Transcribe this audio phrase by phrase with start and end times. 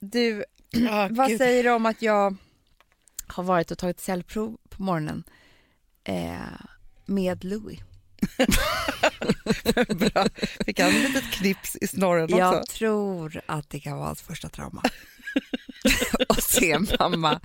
[0.00, 0.44] Du,
[0.90, 1.38] Ah, vad gud.
[1.38, 2.36] säger du om att jag
[3.26, 5.24] har varit och tagit cellprov på morgonen
[6.04, 6.36] eh,
[7.06, 7.78] med Louis?
[9.88, 10.26] Bra.
[10.66, 12.36] Fick han ett litet knips i snorren också?
[12.38, 14.82] Jag tror att det kan vara hans första trauma.
[16.28, 17.40] att se mamma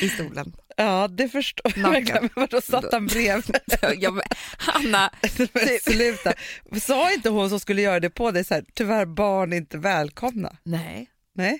[0.00, 0.56] i stolen.
[0.76, 3.56] Ja, det förstår jag Vadå, satt han bredvid?
[3.96, 4.22] Ja, men,
[4.58, 5.10] Hanna,
[5.52, 6.32] Men sluta.
[6.80, 9.78] Sa inte hon som skulle göra det på dig så här, tyvärr barn är inte
[9.78, 10.56] välkomna?
[10.62, 11.10] nej.
[11.36, 11.58] Nej?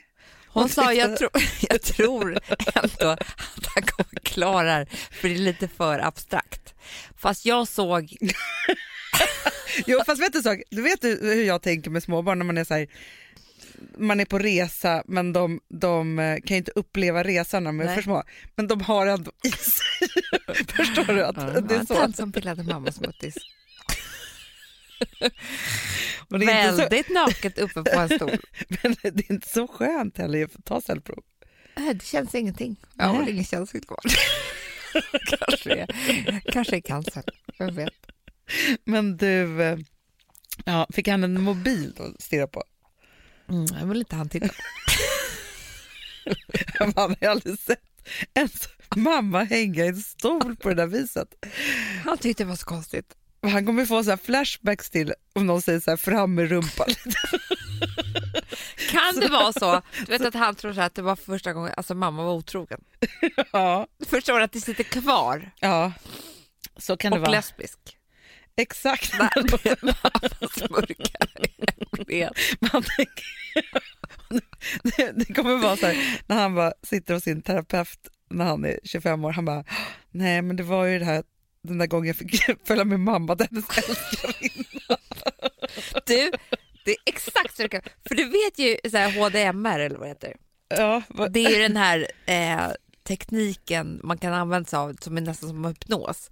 [0.54, 1.28] Hon, sa, jag, tro,
[1.60, 2.38] jag tror
[2.74, 6.74] ändå att han kommer klara det, för det är lite för abstrakt.
[7.16, 8.16] Fast jag såg,
[9.86, 10.62] Jo, fast vet du, sak?
[10.70, 12.86] du vet hur jag tänker med småbarn när man är så här,
[13.98, 17.80] man är på resa men de, de eh, kan ju inte uppleva resan när de
[17.80, 18.22] är för små.
[18.56, 20.08] Men de har ändå i sig.
[20.76, 21.24] Förstår du?
[21.24, 22.12] att det är så?
[22.12, 23.34] som pillade mammas muttis.
[26.30, 28.30] Och det, är inte så, Väldigt naket uppe på en stol.
[28.68, 31.22] men det är inte så skönt heller att ta cellprov.
[31.76, 32.76] Nej, Det känns ingenting.
[32.94, 33.98] Jag har ingen känsla kvar.
[35.38, 37.22] kanske, är, kanske är cancer,
[37.58, 37.94] vem vet.
[38.84, 39.78] Men du, eh,
[40.64, 42.62] ja, fick han en mobil att stirra på?
[43.48, 44.48] Mm, jag vill inte han titta.
[46.80, 47.80] Man har ju aldrig sett
[48.34, 51.28] en så- mamma hänga i en stol på det där viset.
[52.04, 53.14] Han tyckte det var så konstigt.
[53.44, 56.48] Och Han kommer få så här flashbacks till om någon säger så här fram med
[56.48, 56.86] rumpan.
[58.90, 61.52] Kan det vara så du vet att han tror så här att det var första
[61.52, 62.80] gången alltså mamma var otrogen?
[63.52, 65.92] ja, Du förstår att det sitter kvar ja,
[66.76, 67.30] så kan det och vara.
[67.32, 67.78] lesbisk.
[68.56, 69.18] Exakt.
[69.18, 69.28] Man
[72.82, 73.34] tänker,
[74.82, 78.64] det, det kommer vara så här, när han bara sitter hos sin terapeut när han
[78.64, 79.64] är 25 år, han bara,
[80.10, 81.22] nej men det var ju det här
[81.64, 84.96] den där gången jag fick följa med mamma till hennes älskarinna.
[86.06, 86.30] Du,
[86.84, 90.06] det är exakt så det kan För du vet ju så här HDMR eller vad
[90.06, 90.36] det heter.
[90.68, 92.72] Ja, vad- Det är ju den här eh,
[93.08, 96.30] tekniken man kan använda sig av som är nästan som hypnos.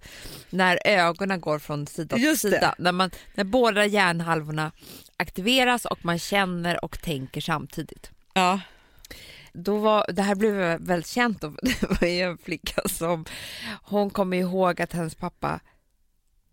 [0.49, 2.49] När ögonen går från sida till Just det.
[2.49, 2.75] sida.
[2.77, 4.71] När, man, när båda hjärnhalvorna
[5.17, 8.11] aktiveras och man känner och tänker samtidigt.
[8.33, 8.59] ja.
[9.53, 11.41] Då var, det här blev väldigt känt.
[11.41, 11.49] Då.
[11.61, 13.25] Det var en flicka som
[13.83, 15.59] hon kommer ihåg att hennes pappa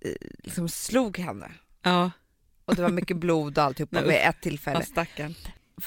[0.00, 1.50] eh, liksom slog henne.
[1.82, 2.10] ja.
[2.64, 4.76] Och det var mycket blod och alltihopa vid ett tillfälle.
[4.78, 5.34] ja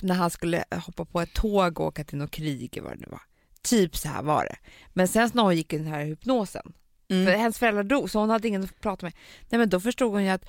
[0.02, 3.08] när han skulle hoppa på ett tåg och åka till något krig vad det nu
[3.10, 3.22] var.
[3.62, 4.56] Typ så här var det.
[4.94, 6.74] Men sen när hon gick i den här hypnosen,
[7.10, 7.26] Mm.
[7.26, 9.14] för hennes föräldrar dog så hon hade ingen att prata med.
[9.50, 10.46] Nej men då förstod hon ju att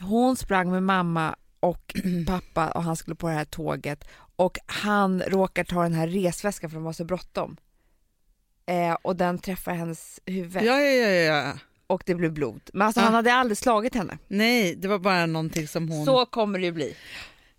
[0.00, 1.94] hon sprang med mamma och
[2.26, 4.04] pappa och han skulle på det här tåget
[4.36, 7.56] och han råkar ta den här resväskan för de var så bråttom.
[8.66, 11.52] Eh, och den träffar hennes huvud Ja, ja, ja, ja.
[11.86, 12.60] och det blev blod.
[12.72, 13.04] Men alltså Ja.
[13.04, 14.18] han hade aldrig slagit henne.
[14.28, 16.04] Nej, det var bara någonting som hon...
[16.06, 16.96] Så kommer det ju bli.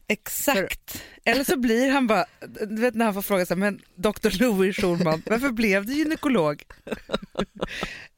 [0.07, 1.03] Exakt.
[1.25, 2.25] Eller så blir han bara,
[2.69, 4.39] du vet när han får fråga sig, men Dr.
[4.39, 6.63] Louis Schulman, varför blev du gynekolog?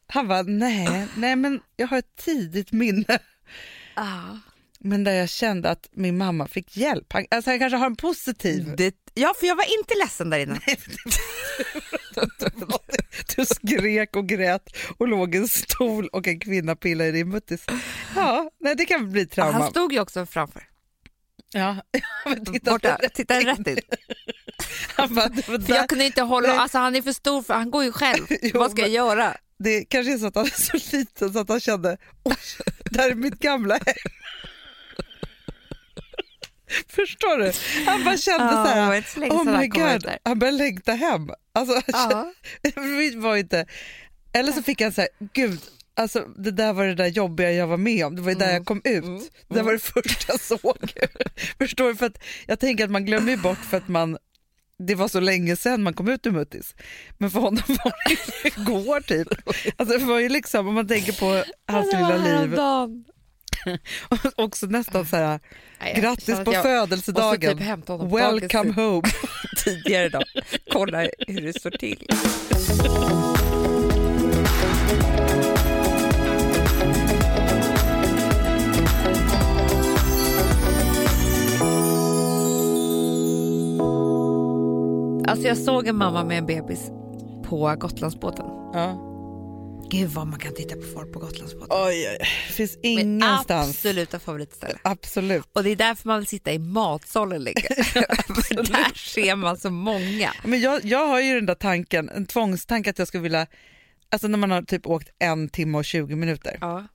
[0.08, 3.20] Han bara, nej, nej men jag har ett tidigt minne.
[3.96, 4.38] Ah.
[4.84, 7.14] Men där jag kände att min mamma fick hjälp.
[7.14, 8.74] Han, alltså han kanske har en positiv...
[8.78, 10.60] Det, ja, för jag var inte ledsen där inne.
[13.36, 17.30] Du skrek och grät och låg i en stol och en kvinna pillade i din
[17.30, 17.66] muttis.
[18.16, 19.52] Ja, nej, det kan bli trauma.
[19.52, 20.64] Han stod ju också framför.
[21.54, 21.78] Ja,
[22.26, 23.78] men titta, Borta, titta rätt in.
[24.96, 27.72] han bara, det, För jag kunde inte hålla, alltså han är för stor för han
[27.72, 28.26] går ju själv.
[28.42, 29.38] Jo, Vad ska jag göra?
[29.64, 32.36] det kanske är så att han är så liten så att han kände, oj,
[32.92, 34.21] där är mitt gamla hem.
[36.88, 37.52] Förstår du?
[37.86, 40.18] Han bara kände så här, inte så länge oh my god, där.
[40.24, 41.30] han började längta hem.
[41.54, 42.34] Alltså, Ja.
[42.76, 43.66] kände- var inte,
[44.34, 45.60] eller så fick han så här, gud,
[45.96, 48.46] alltså, det där var det där jobbiga jag var med om, det var ju där
[48.46, 48.56] Mm.
[48.56, 49.04] jag kom ut.
[49.04, 49.22] Mm.
[49.48, 50.94] Det där var det första jag såg.
[51.58, 51.96] Förstår du?
[51.96, 52.18] För att
[52.48, 54.18] jag tänker att man glömmer bort för att man
[54.88, 56.76] det var så länge sedan man kom ut ur muttis.
[57.18, 59.28] Men för honom var det igår typ.
[59.78, 63.06] Alltså det var ju liksom, om man tänker på hans lilla liv, häromdagen.
[64.36, 65.40] också nästan så här,
[65.80, 69.02] Nej, jag grattis känner på jag födelsedagen, typ hämta honom på welcome home.
[69.64, 70.24] tidigare idag.
[70.72, 72.08] Kolla hur det står till.
[85.28, 86.92] Alltså jag såg en mamma med en bebis
[87.44, 88.46] på Gotlandsbåten.
[88.74, 89.11] Ja.
[89.92, 91.68] Gud vad man kan titta på folk på Gotlandsbåten.
[91.88, 92.18] Oj, oj,
[92.48, 93.70] det finns Min ingenstans.
[93.70, 94.80] absoluta favoritställe.
[94.82, 95.46] Absolut.
[95.54, 97.62] Och det är därför man vill sitta i matsalen länge.
[98.44, 100.34] För där ser man så många.
[100.44, 103.48] Men jag, jag har ju den där tanken, en tvångstanke att jag skulle vilja,
[104.10, 106.88] alltså när man har typ åkt en timme och 20 minuter, Ja.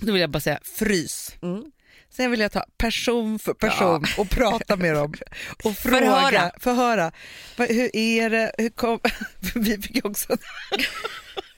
[0.00, 1.34] då vill jag bara säga frys.
[1.42, 1.64] Mm.
[2.10, 5.14] Sen vill jag ta person för person och prata med dem
[5.64, 6.50] och fråga, Förhöra.
[6.60, 7.12] förhöra.
[7.56, 8.52] Hur är det?
[8.58, 9.00] Hur kom...
[9.54, 10.36] Vi fick också...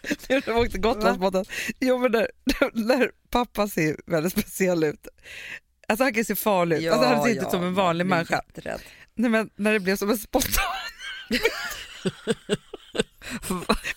[0.28, 1.44] Nu när vi åkte Gotlandsbåten.
[1.80, 2.28] Jo men när,
[2.72, 5.08] när pappa ser väldigt speciell ut.
[5.88, 6.92] Alltså han kan se farlig ut.
[6.92, 8.42] alltså, han ser inte ut som en vanlig människa.
[9.14, 10.64] Nej, men när det blev som en spontan
[11.28, 11.40] med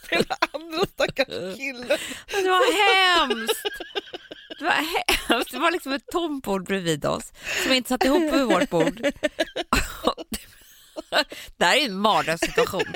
[0.09, 1.87] den andra stackars killen.
[2.27, 3.61] Det var hemskt!
[4.59, 4.71] Det var
[5.29, 5.51] hemskt.
[5.51, 7.33] Det var liksom ett tomt bord bredvid oss
[7.63, 9.01] som inte satt ihop med vårt bord.
[11.57, 12.93] Det här är en mardrömssituation.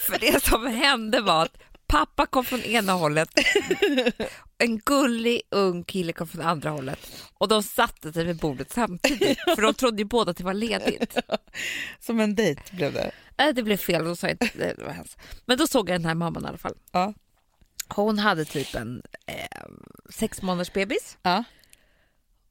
[0.00, 1.56] För det som hände var att
[1.88, 3.30] pappa kom från ena hållet,
[4.58, 6.98] en gullig ung kille kom från andra hållet
[7.38, 10.54] och de satte sig vid bordet samtidigt för de trodde ju båda att det var
[10.54, 11.16] ledigt.
[12.00, 13.10] Som en dejt blev det.
[13.38, 15.16] Nej, det blev fel, de sa inte det var hans.
[15.46, 16.76] Men då såg jag den här mamman i alla fall.
[16.92, 17.14] Ja.
[17.88, 19.68] Hon hade typ en eh,
[20.10, 21.18] sex månaders bebis.
[21.22, 21.44] Ja.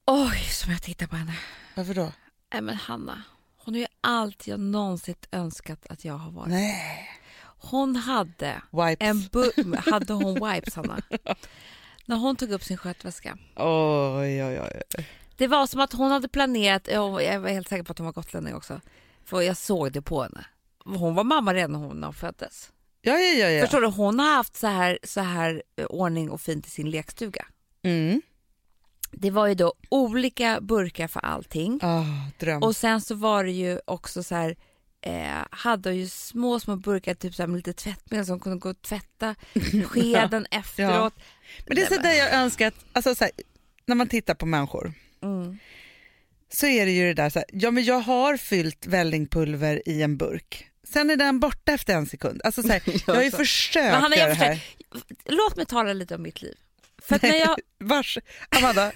[0.06, 1.34] Oj, som jag tittar på henne.
[1.76, 2.12] Varför då?
[2.54, 3.24] Nej men Hanna,
[3.58, 6.50] hon är ju allt jag någonsin önskat att jag har varit.
[6.50, 7.10] Nej.
[7.70, 8.98] Hon hade Wipes.
[9.00, 11.02] en hade hon wipes Hanna.
[12.06, 13.38] När hon tog upp sin skötväska.
[13.56, 14.82] Oj, oj, oj.
[15.38, 18.06] Det var som att hon hade planerat, ja, jag var helt säker på att hon
[18.06, 18.82] var gotlänning också.
[19.26, 20.46] För jag såg det på henne.
[20.86, 22.72] Hon var mamma redan när hon föddes.
[23.02, 23.50] Ja, ja, ja.
[23.50, 23.62] ja.
[23.62, 26.90] Förstår du, hon har haft så här, så här eh, ordning och fint i sin
[26.90, 27.46] lekstuga.
[27.84, 28.22] Mm.
[29.12, 31.80] Det var ju då olika burkar för allting.
[32.40, 32.64] Dröm.
[32.64, 34.56] Och sen så var det ju också så här,
[35.06, 38.70] eh, hade ju små, små burkar typ så här med lite tvättmedel som kunde gå
[38.70, 39.36] och tvätta
[39.86, 41.14] skeden efteråt.
[41.68, 43.32] Men det är så Nej, där jag önskar att, alltså så här,
[43.86, 45.58] när man tittar på människor Mm.
[46.54, 50.02] så är det ju det där så här, ja men jag har fyllt vällingpulver i
[50.02, 50.68] en burk.
[50.84, 52.42] Sen är den borta efter en sekund.
[52.44, 54.64] Alltså så här, jag har ju försökt Men göra det här.
[55.26, 56.56] Låt mig tala lite om mitt liv.
[57.02, 58.18] För att när jag, Vars,
[58.50, 58.92] Amanda,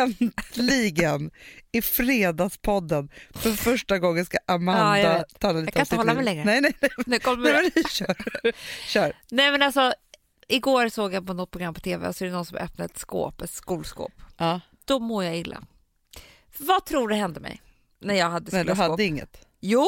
[0.00, 1.30] äntligen
[1.72, 5.38] i Fredagspodden för första gången ska Ja, Amanda jag vet.
[5.40, 6.44] tala lite Jag kan inte hålla mig längre.
[6.44, 8.16] Nej, nej, nej, nu kommer nej men kör.
[8.88, 9.12] kör.
[9.30, 9.94] Nej men alltså,
[10.48, 12.84] igår såg jag på något program på tv och så är det någon som öppnade
[12.92, 14.12] ett skåp, ett skolskåp.
[14.36, 15.62] Ja, Då mår jag illa.
[16.58, 17.62] Vad tror du hände mig
[18.00, 18.78] när jag hade nej, du skåp?
[18.78, 19.46] hade inget.
[19.60, 19.86] Jo,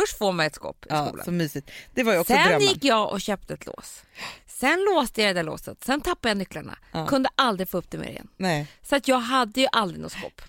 [0.00, 1.24] först får man ett skåp i Ja, skolan.
[1.24, 1.70] så mysigt.
[1.94, 2.60] Det var ju också Sen drömmen.
[2.68, 4.02] gick jag och köpte ett lås.
[4.46, 6.78] Sen låste jag det där låset, sen tappade jag nycklarna.
[6.92, 7.06] Ja.
[7.06, 8.28] Kunde aldrig få upp det mer igen.
[8.36, 8.66] Nej.
[8.82, 10.42] Så att jag hade ju aldrig något skåp.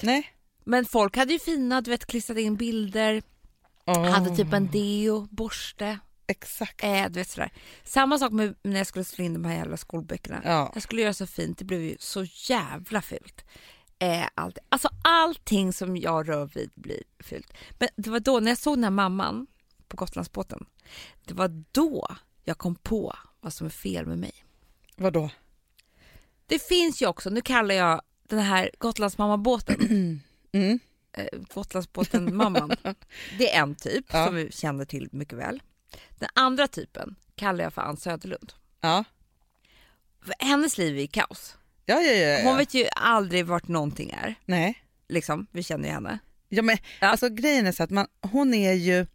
[0.00, 0.30] nej.
[0.66, 3.22] Men folk hade ju fina, du vet klistrat in bilder,
[3.86, 6.84] Åh, hade typ en deo, borste, Exakt.
[6.84, 7.50] äh, du vet sådär.
[7.84, 10.40] Samma sak med när jag skulle slå in de här jävla skolböckerna.
[10.44, 10.70] Ja.
[10.74, 13.44] Jag skulle göra så fint, det blev ju så jävla fult.
[13.98, 14.58] Eh, allt.
[14.68, 17.52] Alltså allting som jag rör vid blir fult.
[17.78, 19.46] Men det var då, när jag såg den här mamman
[19.88, 20.66] på Gotlandsbåten,
[21.24, 22.08] det var då
[22.44, 24.32] jag kom på vad som är fel med mig.
[24.96, 25.30] Vadå?
[26.46, 29.76] Det finns ju också, nu kallar jag den här Gotlandsmammabåten,
[30.52, 30.78] Mm.
[31.12, 32.70] eh, Gotlandsbåten-mamman,
[33.38, 34.26] det är en typ Ja.
[34.26, 35.62] som vi känner till mycket väl.
[36.18, 38.52] Den andra typen kallar jag för Ann Söderlund.
[38.80, 39.04] Ja.
[40.20, 41.56] För hennes liv är i kaos.
[41.86, 42.48] Ja, ja, ja, ja.
[42.48, 44.34] Hon vet ju aldrig vart någonting är.
[44.44, 44.78] Nej.
[45.08, 46.18] Liksom, vi känner ju henne.
[46.48, 47.06] Ja, men, Ja.
[47.06, 49.06] Alltså, grejen är så att man, hon är ju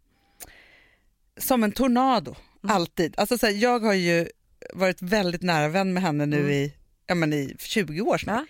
[1.40, 2.76] som en tornado, Mm.
[2.76, 3.14] alltid.
[3.18, 4.28] Alltså, så här, jag har ju
[4.74, 6.50] varit väldigt nära vän med henne nu Mm.
[6.50, 6.72] i,
[7.06, 8.40] ja, men i 20 år snart.
[8.40, 8.46] Ja.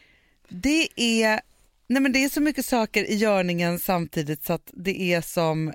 [0.48, 1.40] Det, är,
[1.88, 5.64] nej, men det är så mycket saker i görningen samtidigt så att det är som...
[5.64, 5.74] Nej,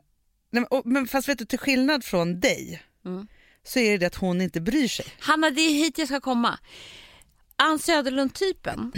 [0.51, 3.27] men, och, men fast vet du, till skillnad från dig Mm.
[3.63, 5.05] så är det att hon inte bryr sig.
[5.19, 6.59] Hanna, det är hit jag ska komma.
[7.55, 8.91] Ann Söderlund-typen,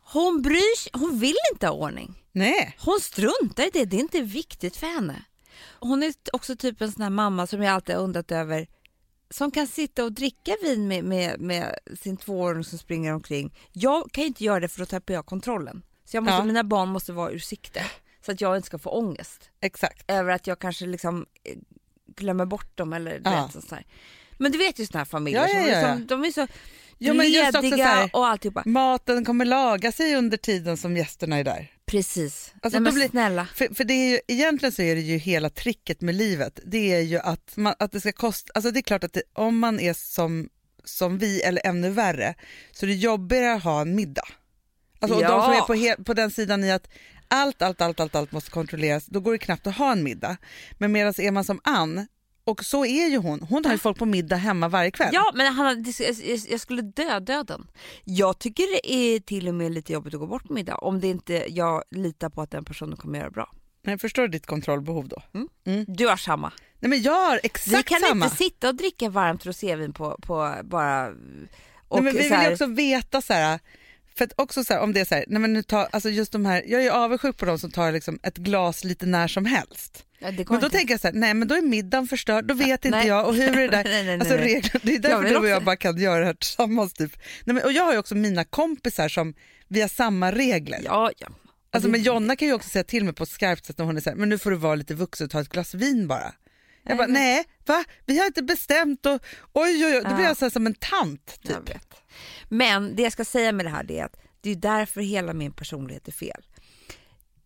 [0.00, 2.14] hon bryr sig, hon vill inte ha ordning.
[2.32, 2.76] Nej.
[2.78, 5.22] Hon struntar i det, det är inte viktigt för henne.
[5.80, 8.66] Hon är också typ en sån här mamma som jag alltid har undrat över
[9.30, 13.54] som kan sitta och dricka vin med, med, med sin tvååring som springer omkring.
[13.72, 15.82] Jag kan inte göra det för då tappar jag kontrollen.
[16.04, 16.44] Så jag måste, Ja.
[16.44, 17.84] mina barn måste vara ur sikte
[18.26, 20.10] så att jag inte ska få ångest Exakt.
[20.10, 21.56] över att jag kanske liksom eh,
[22.16, 23.42] glömmer bort dem eller Ja.
[23.44, 23.86] vet, sånt där.
[24.38, 26.06] Men du vet ju såna här familjer Ja, som ja, ja, liksom, ja.
[26.16, 26.46] de är så
[27.02, 28.62] Ja, men just också lediga så här- och alltihopa.
[28.66, 31.70] Maten kommer laga sig under tiden som gästerna är där.
[31.86, 32.54] Precis.
[32.62, 33.46] Alltså, Nej, blir- snälla.
[33.54, 36.60] För, för det är ju, egentligen så är det ju hela tricket med livet.
[36.66, 39.22] Det är ju att, man, att det ska kosta, alltså det är klart att det,
[39.32, 40.48] om man är som,
[40.84, 42.34] som vi eller ännu värre
[42.72, 44.28] så är det jobbigare att ha en middag.
[45.00, 45.44] Alltså, och de Ja.
[45.44, 46.88] som är på, he, på den sidan i att
[47.28, 50.36] allt, allt, allt, allt, allt måste kontrolleras, då går det knappt att ha en middag.
[50.78, 52.06] Men medan är man som Ann,
[52.50, 55.10] och så är ju hon, hon har ju folk på middag hemma varje kväll.
[55.12, 57.70] Ja, men Hanna, det- jag- jag- jag skulle dö döden.
[58.04, 61.00] Jag tycker det är till och med lite jobbigt att gå bort på middag om
[61.00, 63.52] det inte jag litar på att den personen kommer göra bra.
[63.82, 65.22] Men förstår du ditt kontrollbehov då?
[65.86, 66.52] Du har samma.
[66.78, 68.24] Nej men jag har Vi exakt kan samma.
[68.24, 71.08] inte sitta och dricka varmt rosévin på, på bara...
[71.88, 73.58] Och Nej, men vi vill ju också veta så här,
[74.16, 76.10] För att också så här, om det är så här, nej men nu tar, alltså
[76.10, 79.28] just de här, jag är avundsjuk på de som tar liksom ett glas lite när
[79.28, 80.04] som helst.
[80.22, 80.70] Ja, Men då inte.
[80.70, 83.06] tänker jag så här, nej men då är middagen förstörd, då vet inte nej.
[83.08, 83.84] jag och hur är det där?
[83.84, 86.34] nej, nej, Alltså regler, det är därför du och jag bara kan göra det här
[86.34, 86.92] tillsammans.
[86.92, 87.16] Typ.
[87.44, 89.34] Nej, men, och jag har ju också mina kompisar som
[89.68, 90.80] vi har samma regler.
[90.84, 91.28] Ja, ja.
[91.72, 93.96] Alltså, men Jonna kan ju också säga till mig på ett skarpt sätt när hon
[93.96, 96.08] är så här, men nu får du vara lite vuxen och ta ett glas vin
[96.08, 96.32] bara.
[96.82, 97.84] Jag bara, nej, va?
[98.06, 99.22] Vi har inte bestämt och
[99.52, 100.02] oj, oj, oj.
[100.04, 100.28] Då blir Ja.
[100.28, 101.38] jag så här som en tant.
[101.42, 101.70] Typ.
[102.48, 105.52] Men det jag ska säga med det här är att det är därför hela min
[105.52, 106.42] personlighet är fel.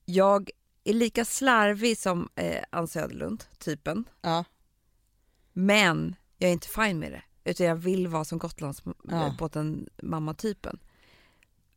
[0.04, 0.50] Jag
[0.84, 4.44] är lika slarvig som eh, Ann Söderlund, typen, Ja.
[5.52, 7.22] men jag är inte fin med det.
[7.50, 8.48] Utan jag vill vara som Ja.
[8.48, 10.78] Gotlandsbåten mamma-typen.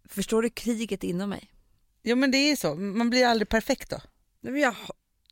[0.06, 1.52] Förstår du kriget inom mig?
[2.04, 4.02] Jo men det är så, man blir aldrig perfekt då.
[4.42, 4.76] Nej, men Jag,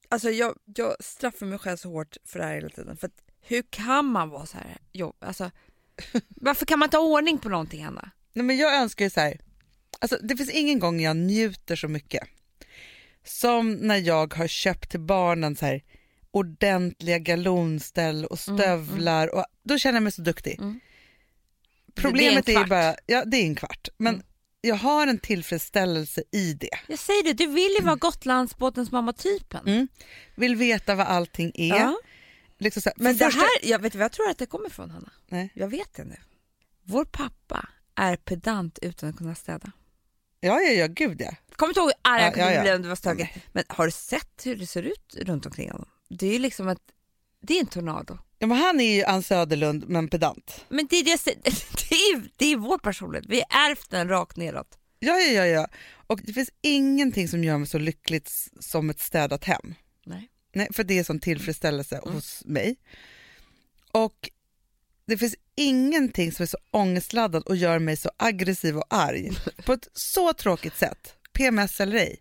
[0.10, 2.98] alltså jag, jag straffar mig själv så hårt för det här hela tiden.
[2.98, 4.77] För att, hur kan man vara så här?
[4.91, 5.51] Jo, alltså,
[6.29, 8.10] varför kan man inte ha ordning på någonting, Hanna?
[8.34, 9.39] Nej, men jag önskar ju så här,
[10.00, 12.27] alltså, det finns ingen gång jag njuter så mycket
[13.25, 15.84] som när jag har köpt till barnen så här,
[16.32, 19.36] ordentliga galonställ och stövlar.
[19.36, 20.60] Och, då känner jag mig så duktig.
[20.60, 20.79] Mm.
[21.96, 24.25] Problemet Det är, är ju bara, ja det är en kvart, men Mm.
[24.62, 26.70] jag har en tillfredsställelse i det.
[26.88, 29.67] Jag säger det, du vill ju vara Gotlandsbåtens mamma-typen.
[29.67, 29.88] Mm.
[30.36, 31.67] Vill veta vad allting är.
[31.79, 31.98] Ja.
[32.58, 34.89] Liksom här, Men det första- här, jag vet vad jag tror att det kommer ifrån
[34.91, 35.12] Hanna?
[35.27, 35.50] Nej.
[35.53, 36.15] Jag vet det nu.
[36.84, 39.72] Vår pappa är pedant utan att kunna städa.
[40.46, 41.36] Ja, ja, ja, gud ja.
[41.56, 43.30] Kommer du ihåg hur arg Ja, jag kunde ja, om det var stökigt?
[43.52, 45.90] Men har du sett hur det ser ut runt omkring honom?
[46.10, 46.82] Det är ju liksom ett,
[47.42, 48.18] det är en tornado.
[48.40, 50.66] ja men han är ju Ann Söderlund men pedant.
[50.70, 51.25] Men det är, det,
[51.90, 54.78] det är, det är vår personlighet, vi har ärvt den rakt neråt.
[55.00, 55.68] Ja, ja, ja, ja.
[56.08, 59.75] Och det finns ingenting som gör mig så lyckligt som ett städat hem.
[60.06, 60.30] Nej.
[60.54, 62.14] Nej, för det är sån tillfredsställelse Mm.
[62.16, 62.75] hos mig.
[63.92, 64.30] Och
[65.06, 69.32] det finns ingenting som är så ångestladdat och gör mig så aggressiv och arg
[69.66, 72.20] på ett så tråkigt sätt, PMS eller ej,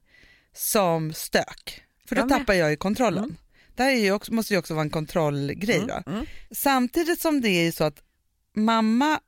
[0.52, 1.82] som stök.
[2.08, 3.24] För då Jag tappar jag ju kontrollen.
[3.24, 3.36] Mm.
[3.76, 5.82] Det här är ju också, måste ju också vara en kontrollgrej.
[5.88, 6.12] Då.
[6.12, 6.26] Mm.
[6.50, 8.02] Samtidigt som det är ju så att
[8.54, 9.20] mamma,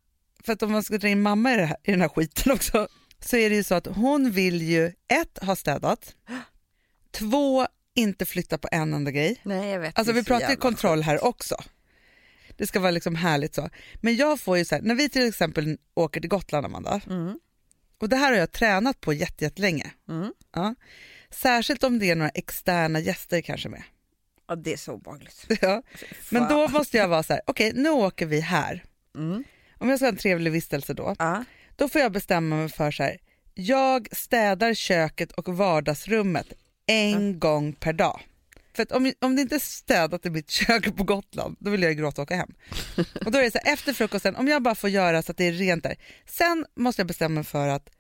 [0.45, 2.89] för att om man ska dra in mamma i, här, i den här skiten också,
[3.21, 6.15] så är det ju så att hon vill ju ett, ha städat,
[7.11, 9.41] två, inte flytta på en enda grej.
[9.43, 9.99] Nej, jag vet.
[9.99, 11.57] Alltså vi pratar ju kontroll här också.
[12.57, 13.71] Det ska vara liksom härligt så.
[13.95, 17.39] Men jag får ju så här, när vi till exempel åker till Gotland Amanda, Mm.
[18.01, 19.91] och det här har jag tränat på jätte- jättelänge.
[20.09, 20.33] Mm.
[20.55, 20.75] Ja.
[21.31, 23.83] Särskilt om det är några externa gäster kanske med.
[24.49, 25.47] Ja, det är så obehagligt.
[25.61, 25.83] Ja.
[26.31, 28.85] Men då måste jag vara så här, okej nu åker vi här.
[29.17, 29.45] Mm.
[29.79, 31.45] Om jag ska ha en trevlig vistelse då, Ja.
[31.77, 33.19] då får jag bestämma mig för så här,
[33.55, 36.47] jag städar köket och vardagsrummet
[36.87, 38.21] en gång per dag.
[38.77, 41.83] För att om, om det inte är städat i mitt kök på Gotland, då vill
[41.83, 42.55] jag ju gråta och åka hem.
[43.25, 45.39] Och då är det så här, efter frukosten, om jag bara får göra så att
[45.39, 45.97] det är rent där.
[46.27, 47.91] Sen måste jag bestämma mig för att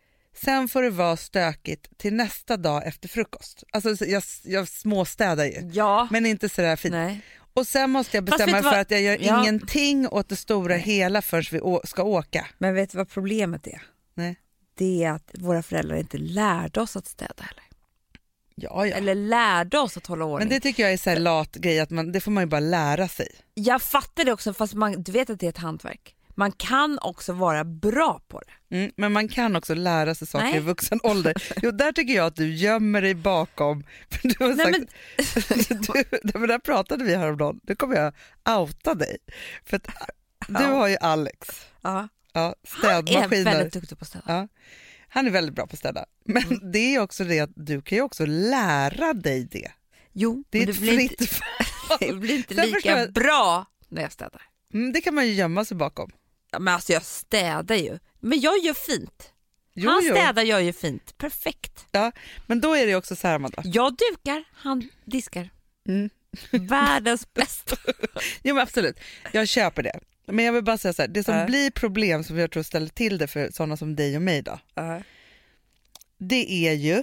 [0.42, 3.64] sen får det vara stökigt till nästa dag efter frukost.
[3.72, 6.08] Alltså jag, jag småstädar ju, ja.
[6.10, 6.92] men inte sådär fint.
[6.92, 7.20] Nej.
[7.54, 8.80] Och sen måste jag bestämma mig för vad?
[8.80, 9.42] att jag gör Ja.
[9.42, 12.46] ingenting åt det stora hela förrän vi ska åka.
[12.58, 13.82] Men vet du vad problemet är?
[14.14, 14.36] Nej.
[14.78, 17.65] Det är att våra föräldrar inte lärde oss att städa heller.
[18.60, 18.96] Ja, ja.
[18.96, 20.48] Eller lärde oss att hålla ordning.
[20.48, 22.60] Men det tycker jag är här lat grej, att man, det får man ju bara
[22.60, 23.28] lära sig.
[23.54, 26.16] Jag fattar det också, fast man, du vet att det är ett hantverk.
[26.38, 28.76] Man kan också vara bra på det.
[28.76, 30.56] Mm, men man kan också lära sig saker Nej.
[30.56, 31.34] i vuxen ålder.
[31.62, 33.84] Jo, där tycker jag att du gömmer dig bakom.
[34.10, 34.86] För du har Nej,
[35.26, 38.14] sagt, men, du, det där pratade vi häromdagen, nu kommer jag
[38.58, 39.16] outa dig.
[39.64, 39.88] För att
[40.48, 41.48] du har ju Alex,
[41.82, 43.44] ja, ja, han är städmaskiner.
[43.44, 44.24] väldigt duktig på att städa.
[44.26, 44.48] Ja,
[45.08, 46.04] han är väldigt bra på att städa.
[46.24, 46.72] Men Mm.
[46.72, 49.70] det är också det att du kan ju också lära dig det.
[50.12, 54.02] Jo, Det är men ett blir fritt inte, det blir inte lika jag- bra när
[54.02, 54.42] jag städar.
[54.74, 56.10] mm, Det kan man ju gömma sig bakom.
[56.50, 57.98] Ja, men alltså jag städar ju.
[58.20, 59.32] Men jag gör fint.
[59.74, 60.14] Jo, han jo.
[60.14, 61.18] städar, jag gör fint.
[61.18, 61.86] Perfekt.
[61.90, 62.12] Ja,
[62.46, 63.62] men då är det också så här Amanda.
[63.64, 65.50] Jag dukar, han diskar.
[65.88, 66.10] Mm.
[66.50, 67.76] Världens bästa.
[68.42, 68.96] Jo men absolut,
[69.32, 70.00] jag köper det.
[70.26, 71.46] Men jag vill bara säga så här, det som Ja.
[71.46, 74.58] blir problem som jag tror ställer till det för sådana som dig och mig då,
[76.18, 77.02] det är ju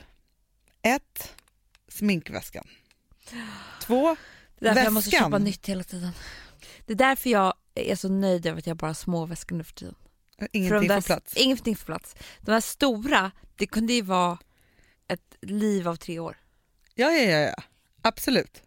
[0.81, 1.33] ett,
[1.87, 2.67] sminkväskan.
[3.81, 4.15] Två,
[4.59, 5.31] Det är därför jag måste Väskan.
[5.31, 6.11] köpa nytt hela tiden.
[6.85, 9.63] Det är därför jag är så nöjd över att jag bara har små väskor nu
[9.63, 9.95] för tiden.
[10.51, 11.33] Ingenting får plats.
[11.37, 12.15] Ingenting får plats.
[12.41, 14.37] De här stora, det kunde ju vara
[15.07, 16.37] ett liv av tre år.
[16.95, 17.63] Ja, ja, ja, ja.
[18.01, 18.63] absolut.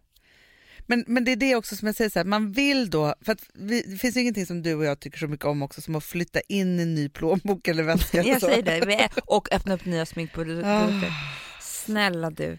[0.87, 3.31] Men, men det är det också som jag säger, så här, man vill då, för
[3.31, 5.81] att vi, det finns ju ingenting som du och jag tycker så mycket om också
[5.81, 8.19] som att flytta in en ny plånbok eller väska.
[8.19, 8.47] eller Jag så.
[8.47, 9.09] säger det.
[9.25, 11.07] Och öppna upp nya sminkprodukter.
[11.07, 11.61] Ah.
[11.61, 12.57] Snälla du.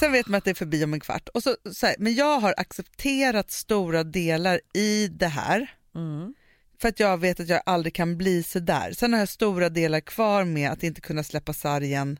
[0.00, 1.28] Sen vet man att det är förbi om en kvart.
[1.28, 6.34] Och så, så här, men jag har accepterat stora delar i det här Mm.
[6.80, 8.92] För att jag vet att jag aldrig kan bli så där.
[8.92, 12.18] Sen har jag stora delar kvar med att inte kunna släppa sargen.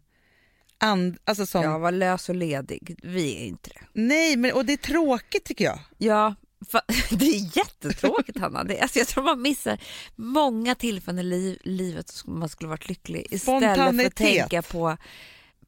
[0.81, 2.99] And, alltså som, Ja, var lös och ledig.
[3.03, 3.81] Vi är inte det.
[3.93, 5.79] Nej, men, och det är tråkigt tycker jag.
[5.99, 6.35] Ja,
[7.11, 8.65] det är jättetråkigt Hanna.
[8.65, 9.81] Det, alltså, jag tror man missar
[10.17, 14.97] många tillfällen i liv, livet som man skulle varit lycklig istället för att tänka på...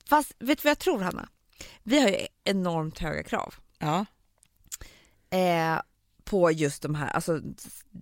[0.09, 1.29] Fast vet du vad jag tror Hanna?
[1.83, 4.07] Vi har ju enormt höga krav Ja,
[5.31, 5.81] eh,
[6.25, 7.40] på just de här alltså,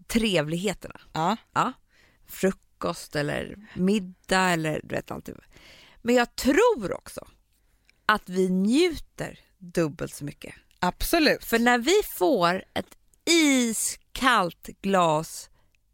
[0.06, 1.00] trevligheterna.
[1.12, 1.36] ja.
[1.52, 1.72] Ja,
[2.26, 5.28] frukost eller middag eller du vet allt.
[6.02, 7.28] Men jag tror också
[8.06, 10.54] att vi njuter dubbelt så mycket.
[10.78, 11.44] absolut.
[11.44, 15.50] För när vi får ett iskallt glas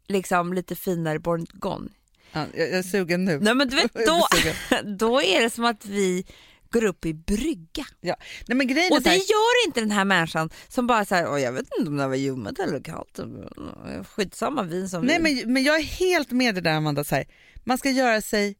[0.07, 1.89] liksom lite finare bourgogne.
[2.31, 3.39] Ja, jag, jag är sugen nu.
[3.39, 4.27] Nej men du vet, då,
[4.97, 6.25] då är det som att vi
[6.69, 7.85] går upp i brygga.
[8.01, 8.15] Ja.
[8.47, 11.51] Nej, men grejen Och det här, gör inte den här människan som bara säger jag
[11.51, 13.19] vet inte om det var ljummet eller kallt.
[14.07, 15.35] Skitsamma vin som nej, vin.
[15.43, 17.03] men, men jag är helt med det där Amanda.
[17.03, 17.25] Så här,
[17.63, 18.55] man ska göra sig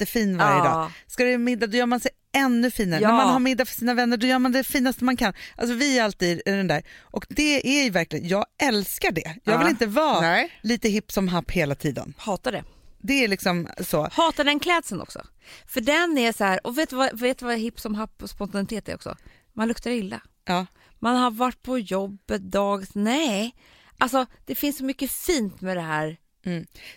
[0.00, 0.64] jättefin varje Ja.
[0.64, 0.90] dag.
[1.06, 3.00] Ska det middag då gör man sig ännu finare.
[3.00, 3.08] Ja.
[3.08, 5.32] När man har middag för sina vänner då gör man det finaste man kan.
[5.56, 6.82] Alltså vi är alltid den där.
[7.00, 9.36] Och det är ju verkligen, jag älskar det.
[9.44, 9.58] Jag Ja.
[9.58, 10.52] vill inte vara Nej.
[10.62, 12.14] lite hipp som happ hela tiden.
[12.18, 12.64] Hatar det.
[12.98, 14.08] Det är liksom så.
[14.12, 15.26] Hatar den klädseln också.
[15.66, 18.30] För den är så här, och vet du vad, vet vad hipp som happ och
[18.30, 19.16] spontanitet är också?
[19.52, 20.20] Man luktar illa.
[20.44, 20.66] Ja.
[20.98, 22.84] Man har varit på jobbet dag...
[22.92, 23.54] Nej,
[23.98, 26.16] alltså det finns så mycket fint med det här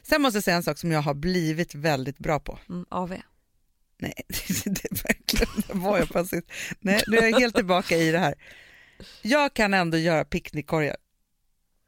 [0.04, 2.60] Sen måste jag säga en sak som jag har blivit väldigt bra på.
[2.70, 3.14] mm, AV.
[4.02, 4.14] Nej,
[4.66, 6.52] det är verkligen, var jag på sist.
[6.80, 8.36] Nej, nu är jag helt tillbaka i det här.
[9.22, 10.96] Jag kan ändå göra picknickkorgar.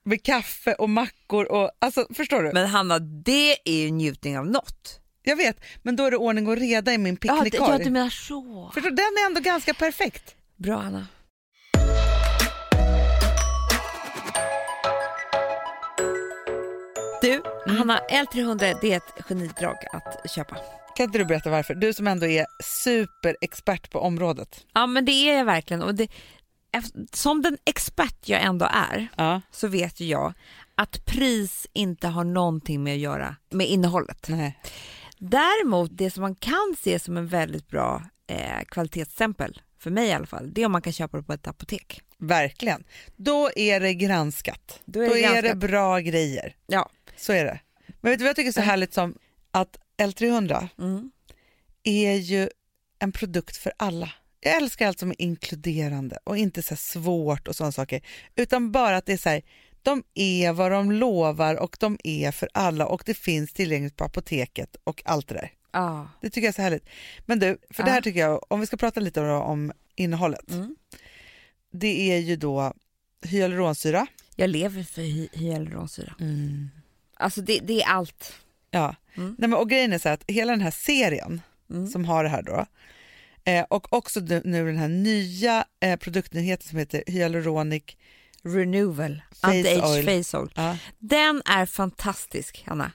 [0.03, 2.51] Med kaffe och mackor och, alltså förstår du?
[2.53, 5.00] Men Hanna, det är ju njutning av något.
[5.24, 7.72] Jag vet, men då är det ordning och reda i min picknickkorg.
[7.72, 8.72] ja, du menar så.
[8.74, 8.91] Förstår?
[8.91, 10.36] Den är ändå ganska perfekt.
[10.56, 11.08] Bra Hanna.
[17.22, 20.58] Du, Hanna, L300 det är ett genidrag att köpa.
[20.96, 21.75] Kan inte du berätta varför?
[21.75, 24.66] Du som ändå är superexpert på området.
[24.74, 25.82] Ja, men det är jag verkligen.
[25.84, 26.08] Och det,
[27.13, 29.42] som den expert jag ändå är Ja.
[29.51, 30.34] så vet ju jag
[30.75, 34.25] att pris inte har någonting med att göra med innehållet.
[34.29, 34.60] Nej.
[35.18, 40.14] Däremot, det som man kan se som en väldigt bra eh, kvalitetsstämpel, för mig i
[40.14, 42.01] alla fall, det är om man kan köpa det på ett apotek.
[42.18, 42.84] Verkligen.
[43.16, 44.79] Då är det granskat.
[44.86, 45.57] Då är det granskat.
[45.57, 46.55] bra grejer.
[46.68, 46.90] Ja.
[47.22, 47.60] Så är det.
[48.01, 49.16] Men vet du vad jag tycker är så härligt som
[49.51, 51.12] att L300 Mm.
[51.84, 52.50] är ju
[53.00, 54.10] en produkt för alla.
[54.40, 58.01] Jag älskar allt som är inkluderande och inte så svårt och sådana saker.
[58.36, 59.42] Utan bara att det är så här,
[59.81, 64.03] de är vad de lovar och de är för alla och det finns tillgängligt på
[64.03, 65.51] apoteket och allt det där.
[65.72, 66.10] Ja.
[66.22, 66.86] Det tycker jag är så härligt.
[67.25, 67.94] Men du, för det Ja.
[67.94, 70.51] här tycker jag, om vi ska prata lite om innehållet.
[70.51, 70.75] Mm.
[71.72, 72.74] Det är ju då
[73.24, 74.07] hyaluronsyra.
[74.36, 76.16] Jag lever för hy- hyaluronsyra.
[77.22, 78.34] Alltså det, det är allt.
[78.72, 79.36] Ja, Mm.
[79.40, 81.88] Nej, men, och grejen är så att hela den här serien Mm.
[81.88, 82.66] som har det här då
[83.51, 87.84] eh, och också nu, nu den här nya eh, produktnyheten som heter Hyaluronic
[88.44, 90.24] Renewal, Anti-Age.
[90.24, 90.50] Face Oil.
[90.55, 92.92] ja, Den är fantastisk, Hanna.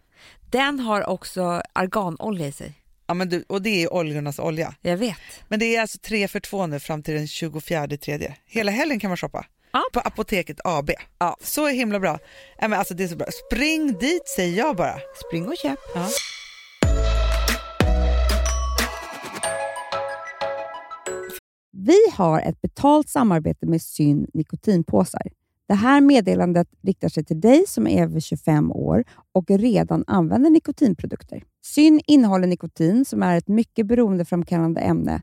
[0.51, 2.73] Den har också arganolja i sig.
[3.07, 4.75] ja, men du, och det är oljornas olja.
[4.81, 5.19] Jag vet.
[5.49, 8.37] Men det är alltså tre för två nu fram till den 24 tredje.
[8.47, 9.47] Hela helgen kan man shoppa.
[9.77, 9.83] Ja.
[9.93, 10.91] På Apoteket AB.
[11.19, 11.37] Ja.
[11.41, 12.19] Så himla bra.
[12.61, 13.27] Nej, men alltså, det är så bra.
[13.47, 14.95] Spring dit säger jag bara.
[15.27, 15.79] Spring och köp.
[15.95, 16.09] Ja.
[21.73, 25.23] Vi har ett betalt samarbete med Syn nikotinpåsar.
[25.69, 30.51] Det här meddelandet riktar sig till dig som är över 25 år och redan använder
[30.51, 31.43] nikotinprodukter.
[31.65, 35.23] Syn innehåller nikotin som är ett mycket beroendeframkallande ämne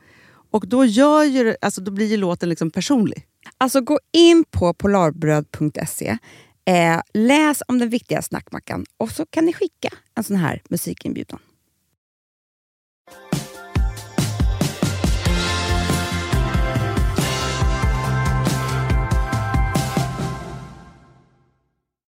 [0.51, 3.27] Och då, gör ju, alltså, då blir ju låten liksom personlig.
[3.57, 6.17] Alltså gå in på polarbröd.se,
[6.65, 11.39] eh, läs om den viktiga snackmackan och så kan ni skicka en sån här musikinbjudan.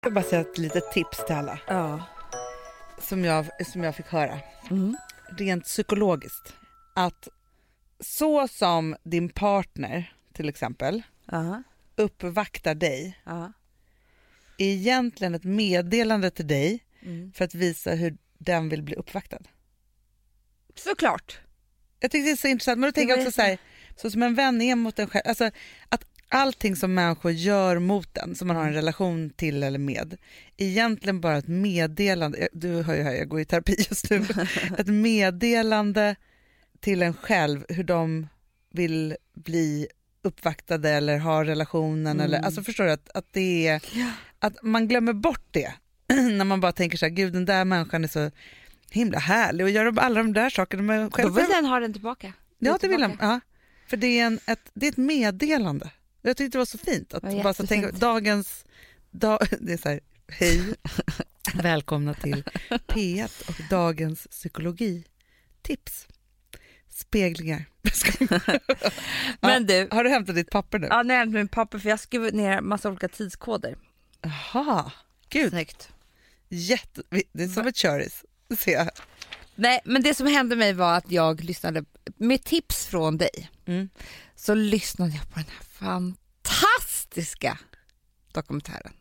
[0.00, 2.02] Jag vill bara säga ett litet tips till alla Ja.
[2.98, 4.38] som jag, som jag fick höra.
[4.70, 4.96] Mm.
[5.38, 6.52] Rent psykologiskt.
[6.94, 7.28] Att
[8.02, 11.62] så som din partner till exempel Ja.
[11.96, 13.52] uppvaktar dig Ja.
[14.58, 17.32] är egentligen ett meddelande till dig Mm.
[17.32, 19.38] för att visa hur den vill bli uppvaktad.
[20.74, 21.40] Såklart.
[22.00, 23.58] Jag tycker det är så intressant, men då tänker jag också så här,
[23.96, 25.50] så som en vän är mot en själv, alltså
[25.88, 30.16] att allting som människor gör mot en, som man har en relation till eller med,
[30.56, 34.26] egentligen bara ett meddelande, du hör ju här, jag går i terapi just nu,
[34.78, 36.16] ett meddelande
[36.82, 38.28] till en själv hur de
[38.70, 39.86] vill bli
[40.22, 43.82] uppvaktade eller ha relationen eller, alltså förstår du att, att det är,
[44.38, 45.74] att man glömmer bort det
[46.08, 48.30] när man bara tänker så här, gud den där människan är så
[48.90, 51.92] himla härlig och gör alla de där sakerna men Då själv vill den ha den
[51.92, 52.32] tillbaka.
[52.58, 53.24] Ja, det vill tillbaka.
[53.24, 53.40] Ja.
[53.86, 55.90] För det är, en, ett, det är ett meddelande.
[56.22, 57.14] Jag tyckte det var så fint.
[57.14, 58.64] Att bara så tänka, dagens...
[59.10, 60.74] Da, det är så här, hej,
[61.54, 66.06] välkomna till P1 och dagens psykologitips.
[67.02, 67.64] Speglingar.
[69.40, 70.86] Men du, Har du hämtat ditt papper nu?
[70.90, 73.76] ja, nu har jag hämtat min papper för jag skrev ner massa olika tidskoder.
[74.20, 74.92] Jaha,
[75.28, 75.50] gud.
[75.50, 75.88] Snyggt.
[76.48, 78.24] Jätte, det är som ett köris.
[78.58, 78.90] ser jag.
[79.54, 81.84] Nej, men det som hände mig var att jag lyssnade,
[82.16, 83.88] med tips från dig, Mm.
[84.36, 87.58] så lyssnade jag på den här fantastiska
[88.32, 88.92] dokumentären.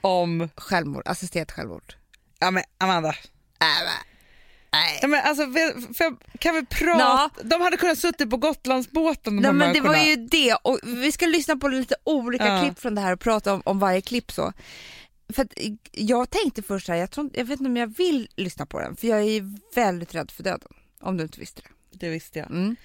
[0.00, 1.94] Om, Självmord, assisterat självmord.
[2.38, 4.09] ja men Amanda, Äh,
[5.02, 5.42] Ja, men alltså,
[5.94, 6.98] för, kan vi prata?
[7.00, 7.30] Ja.
[7.42, 11.12] De hade kunnat suttit på Gotlandsbåten de Nej, men det var ju det och vi
[11.12, 12.62] ska lyssna på lite olika Ja.
[12.62, 14.52] klipp från det här och prata om, om varje klipp så.
[15.32, 15.52] För att
[15.92, 18.96] jag tänkte först här, jag, tror, jag vet inte om jag vill lyssna på den
[18.96, 20.68] för jag är väldigt rädd för döden.
[21.00, 21.68] Om du inte visste det.
[21.92, 22.50] Det visste jag.
[22.50, 22.76] Mm.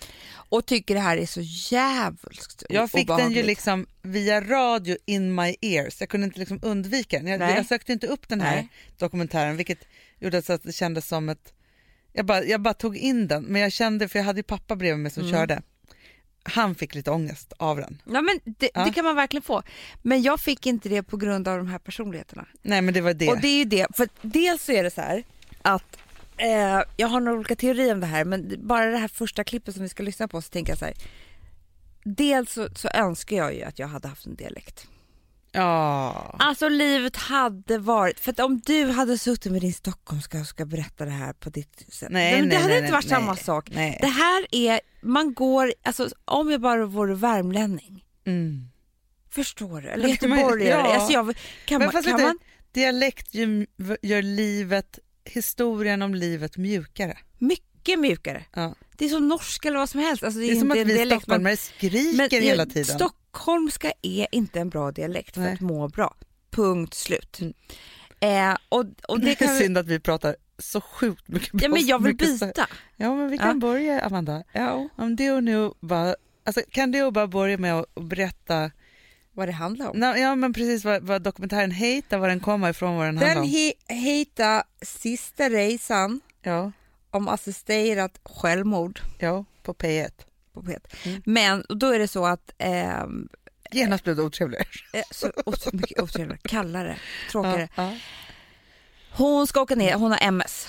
[0.49, 1.41] Och tycker det här är så
[1.75, 3.45] jävligt Jag fick den ju obehagligt.
[3.45, 5.95] liksom via radio in my ears.
[5.99, 7.27] Jag kunde inte liksom undvika den.
[7.27, 7.55] Jag, Nej.
[7.55, 8.69] jag sökte inte upp den här Nej.
[8.97, 9.79] dokumentären vilket
[10.19, 11.53] gjorde så att det kändes som ett...
[12.15, 14.75] Jag bara, jag bara tog in den men jag kände, för jag hade ju pappa
[14.75, 15.33] bredvid mig som Mm.
[15.35, 15.61] körde.
[16.43, 18.01] Han fick lite ångest av den.
[18.05, 18.85] Ja, men det, Ja.
[18.85, 19.63] det kan man verkligen få.
[20.01, 22.45] Men jag fick inte det på grund av de här personligheterna.
[22.61, 23.27] Nej men det var det.
[23.29, 25.23] Och det är ju det, för dels så är det så här
[25.61, 25.97] att
[26.37, 29.73] eh, jag har några olika teorier om det här men bara det här första klippet
[29.73, 30.93] som vi ska lyssna på så tänker jag så här.
[32.03, 34.87] Dels så, så önskar jag ju att jag hade haft en dialekt.
[35.55, 36.35] Ja.
[36.39, 40.65] Alltså livet hade varit, för att om du hade suttit med din stockholmska och ska
[40.65, 42.09] berätta det här på ditt sätt.
[42.11, 43.43] Nej, det, det nej, hade nej, inte varit nej, samma nej.
[43.43, 43.69] sak.
[43.73, 43.97] Nej.
[44.01, 48.05] Det här är, man går, alltså om jag bara vore värmlänning.
[48.25, 48.69] Mm.
[49.29, 49.89] Förstår du?
[49.89, 50.69] Eller det göteborgare.
[50.69, 50.95] ja.
[50.95, 52.39] Alltså jag, kan Men man, kan man
[52.71, 53.33] Dialekt
[54.01, 57.17] gör, livet, historien om livet mjukare.
[57.37, 58.45] mycket mjukare.
[58.53, 58.75] Ja.
[58.97, 60.23] Det är som norska eller vad som helst.
[60.23, 62.85] Alltså det är, Det är som inte att vi dialekt, stockholmare skriker men, hela tiden.
[63.35, 65.53] Stockholmska är inte en bra dialekt för Nej.
[65.53, 66.15] att må bra.
[66.51, 67.39] Punkt slut.
[67.41, 67.53] Mm.
[68.19, 71.69] Eh, och, och det det är vi, synd att vi pratar så sjukt mycket ja,
[71.69, 72.67] men jag vill byta.
[72.95, 73.43] Ja men vi Ja.
[73.43, 74.43] kan börja Amanda.
[74.51, 74.89] Ja.
[74.97, 78.71] Om du nu bara, alltså, kan du bara börja med att berätta,
[79.33, 80.01] Vad det handlar om.
[80.01, 83.43] ja men precis vad, vad dokumentären heter, var den kommer ifrån, vad den handlar Den
[83.43, 83.49] om.
[83.49, 86.71] he, heter Sista resan Ja,
[87.11, 90.11] om assisterat självmord ja, på P1.
[90.61, 90.79] P1.
[91.05, 91.21] Mm.
[91.25, 93.27] Men då är det så att ehm,
[93.71, 94.65] Genast blev det otrevligare.
[94.93, 96.97] eh, så, så mycket otrevligare, kallare,
[97.31, 97.69] tråkigare.
[97.75, 97.97] Ja, ja.
[99.11, 100.67] Hon ska åka ner, hon har MS.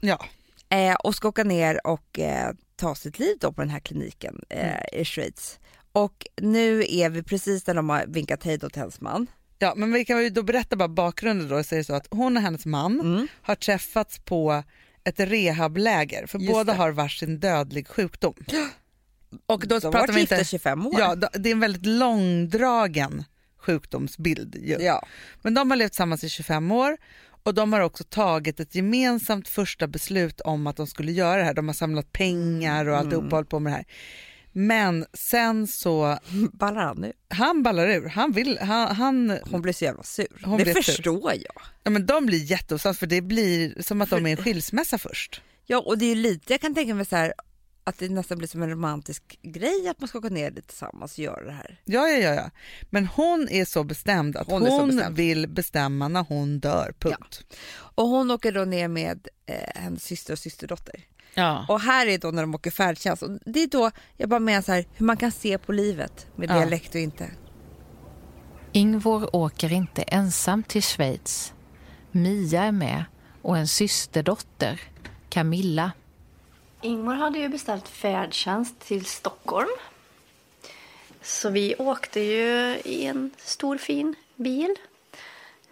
[0.00, 0.24] ja.
[0.68, 4.40] eh, och ska åka ner och eh, ta sitt liv då på den här kliniken
[4.50, 4.78] eh, Mm.
[4.92, 5.58] i Schweiz.
[5.92, 9.26] Och nu är vi precis när de har vinkat hej då till hennes man.
[9.58, 12.06] Ja, men vi kan ju då berätta bara bakgrunden då, så är det så att
[12.10, 13.28] hon och hennes man Mm.
[13.42, 14.62] har träffats på
[15.04, 16.78] ett rehabläger för Just båda det.
[16.78, 18.34] har varsin dödlig sjukdom.
[19.46, 20.34] Och då de pratar vi inte...
[20.34, 20.94] i 25 år.
[20.98, 23.24] Ja, det är en väldigt långdragen
[23.58, 24.76] sjukdomsbild ju.
[24.80, 25.06] ja.
[25.42, 26.96] Men de har levt tillsammans i 25 år
[27.42, 31.44] och de har också tagit ett gemensamt första beslut om att de skulle göra det
[31.44, 31.54] här.
[31.54, 33.32] De har samlat pengar och alltihop Mm.
[33.32, 33.84] hållit på med det här.
[34.52, 36.18] Men sen så,
[36.52, 37.12] Ballar han nu?
[37.28, 38.08] han ballar ur.
[38.08, 40.26] Han vill, han, han, Hon blir så jävla sur.
[40.44, 40.82] Hon det blir sur.
[40.82, 41.62] förstår jag.
[41.82, 45.42] ja, men de blir jätteosams för det blir som att de är en skilsmässa först.
[45.66, 47.34] Ja och det är ju lite, jag kan tänka mig så här
[47.84, 51.12] att det nästan blir som en romantisk grej att man ska gå ner dit tillsammans
[51.12, 51.80] och göra det här.
[51.84, 52.50] Ja, ja, ja, ja.
[52.90, 55.16] Men hon är så bestämd att Hon hon, bestämd.
[55.16, 57.44] vill bestämma när hon dör, punkt.
[57.74, 60.94] Och hon åker då ner med eh, hennes syster och systerdotter.
[61.34, 61.66] Ja.
[61.68, 63.22] Och här är då när de åker färdtjänst.
[63.22, 66.26] Och det är då jag bara menar så här hur man kan se på livet
[66.36, 66.54] med Ja.
[66.54, 67.30] dialekt och inte.
[68.72, 71.52] Ingvor åker inte ensam till Schweiz.
[72.10, 73.04] Mia är med
[73.42, 74.80] och en systerdotter,
[75.28, 75.92] Camilla.
[76.84, 79.68] Ingmar hade ju beställt färdtjänst till Stockholm.
[81.22, 84.74] Så vi åkte ju i en stor fin bil.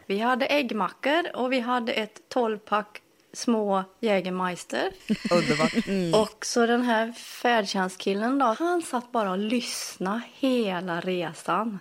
[0.06, 4.92] Vi hade äggmackor och vi hade ett 12-pack små Jägermeister.
[5.30, 5.74] Underbart.
[6.30, 11.78] Och så den här färdtjänstkillen då, han satt bara och lyssnade hela resan.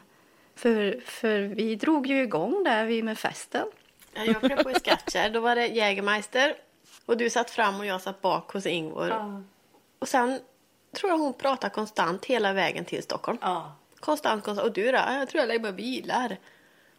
[0.56, 3.68] För, för vi drog ju igång där vi med festen.
[4.14, 5.30] Ja, Jag flög på i Skatcher.
[5.30, 6.56] Då var det Jägermeister.
[7.12, 9.44] Och du satt fram och jag satt bak hos Ingvor.
[10.00, 10.40] Och sen
[10.96, 13.38] tror jag hon pratade konstant hela vägen till Stockholm.
[13.42, 13.76] Ja.
[14.00, 14.68] Konstant, konstant.
[14.68, 14.98] Och du då?
[14.98, 16.38] Jag tror jag lägger på bilar.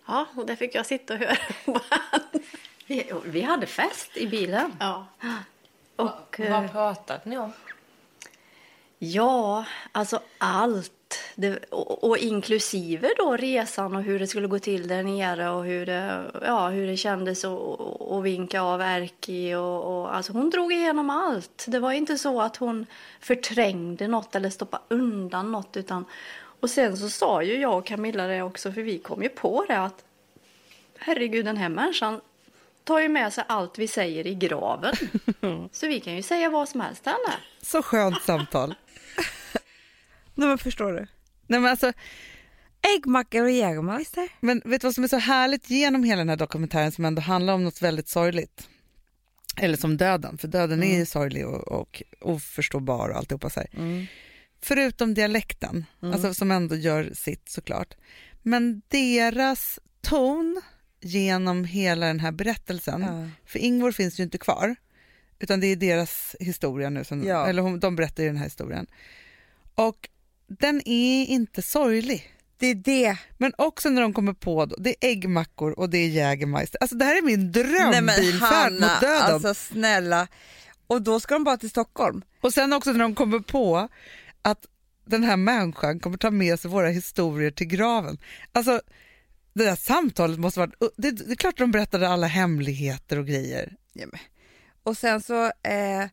[0.07, 1.37] Ja, och där fick jag sitta och höra.
[2.87, 4.77] Vi, vi hade fest i bilen.
[4.81, 5.07] ja.
[5.97, 7.53] Och, eh, pratade ni om?
[8.99, 10.93] Ja, alltså allt.
[11.35, 15.65] Det, och, och inklusive då resan och hur det skulle gå till där nere och
[15.65, 19.55] hur det, ja, hur det kändes att vinka av Erki.
[19.55, 21.65] Och, och, alltså hon drog igenom allt.
[21.69, 22.87] Det var inte så att hon
[23.21, 25.77] förträngde något eller stoppade undan något.
[25.77, 26.05] Utan,
[26.61, 29.65] och sen så sa ju jag och Camilla det också, för vi kom ju på
[29.69, 30.05] det att
[30.99, 32.21] herregud, den här människan
[32.85, 34.95] tar ju med sig allt vi säger i graven.
[35.73, 37.37] så vi kan ju säga vad som helst till henne.
[37.63, 38.75] Så skönt samtal.
[40.35, 41.07] Nej men förstår du?
[41.47, 41.93] Nej, men alltså,
[42.97, 44.29] Äggmackor och Jägermeister.
[44.41, 47.23] Men vet du vad som är så härligt genom hela den här dokumentären som ändå
[47.23, 48.69] handlar om något väldigt sorgligt?
[49.57, 54.07] Eller som döden, för döden är ju sorglig och, och oförståbar och alltihopa så här.
[54.63, 57.95] Förutom dialekten, alltså som ändå gör sitt såklart.
[58.43, 60.61] Men deras ton
[61.01, 64.77] genom hela den här berättelsen, för Ingvor finns ju inte kvar,
[65.39, 67.47] utan det är deras historia nu, som, Ja.
[67.47, 68.87] eller hon, de berättar ju den här historien.
[69.75, 70.09] Och
[70.59, 72.29] den är inte sorglig.
[72.57, 73.19] Det är det.
[73.39, 76.79] Men också när de kommer på, då, det är äggmackor och det är Jägermeister.
[76.81, 79.35] Alltså det här är min drömbilfärd mot döden.
[79.35, 80.29] alltså snälla.
[80.87, 82.23] Och då ska de bara till Stockholm.
[82.41, 83.89] Och sen också när de kommer på
[84.43, 84.67] att
[85.05, 88.19] den här människan kommer ta med sig våra historier till graven.
[88.53, 88.81] Alltså
[89.53, 93.77] det där samtalet måste varit, det, det är klart de berättade alla hemligheter och grejer.
[93.93, 94.07] Ja.
[94.83, 96.05] Och sen så, eh,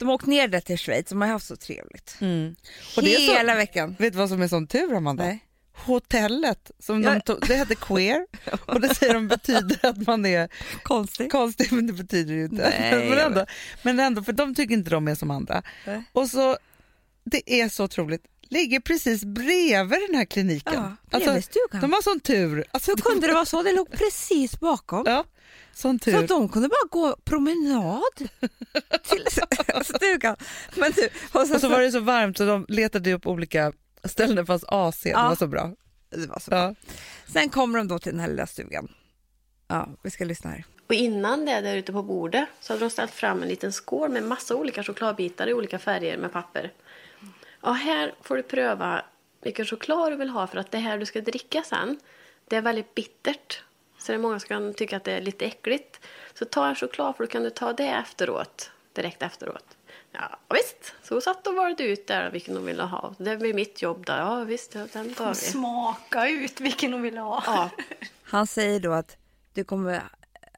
[0.00, 2.16] de har åkt ner där till Schweiz, de har haft så trevligt.
[2.96, 3.96] Och det är så- Hela veckan.
[3.98, 5.24] Vet du vad som är sån tur Amanda?
[5.24, 5.44] Nej.
[5.74, 7.14] Hotellet, som Ja.
[7.14, 8.26] de tog, det hette queer
[8.66, 10.48] och det säger de betyder att man är
[10.82, 11.32] Konstigt.
[11.32, 12.74] konstig men det betyder ju inte.
[12.80, 13.46] Nej, men, ändå,
[13.82, 15.62] men ändå, för de tycker inte de är som andra.
[15.86, 16.02] Nej.
[16.12, 16.56] Och så,
[17.24, 20.74] det är så otroligt, ligger precis bredvid den här kliniken.
[20.74, 21.30] Ja, alltså,
[21.80, 22.64] de har sån tur.
[22.70, 23.62] Alltså, Hur kunde det vara så?
[23.62, 25.02] Det låg precis bakom.
[25.06, 25.24] Ja,
[25.72, 26.18] sån Så tur.
[26.18, 28.02] att de kunde bara gå promenad
[29.02, 29.24] till
[29.84, 30.36] stugan.
[30.76, 33.72] Men du, och sen Och så var det så varmt så de letade upp olika
[34.04, 35.28] ställen där det fanns AC, det Ja.
[35.28, 35.70] var så bra.
[36.10, 36.50] det var så.
[36.50, 36.74] Ja.
[37.32, 38.88] Sen kommer de då till den här lilla stugan.
[39.68, 40.64] Ja, vi ska lyssna här.
[40.86, 44.10] Och innan det, där ute på bordet, så hade de ställt fram en liten skål
[44.10, 46.72] med massa olika chokladbitar i olika färger med papper.
[47.62, 49.04] Ja, här får du pröva
[49.42, 51.98] vilken choklad du vill ha för att det här du ska dricka sen,
[52.48, 53.62] det är väldigt bittert.
[54.00, 56.00] Så det är många som kan tycka att det är lite äckligt.
[56.34, 59.76] Så ta en choklad för då kan du ta det efteråt, direkt efteråt.
[60.12, 60.94] Ja, visst.
[61.02, 63.14] Så satt de valde ut där vilken de ville ha.
[63.18, 64.18] Det blir mitt jobb där.
[64.18, 65.34] Ja, visst, ja, den tar vi.
[65.34, 67.42] Smaka ut vilken hon vill ha.
[67.46, 67.70] Ja,
[68.22, 69.16] Han säger då att
[69.54, 70.02] du kommer,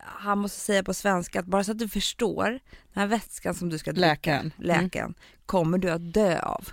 [0.00, 2.44] han måste säga på svenska att bara så att du förstår,
[2.92, 4.52] den här vätskan som du ska dricka, Läkaren.
[4.58, 5.14] läkaren
[5.46, 6.68] kommer du att dö av.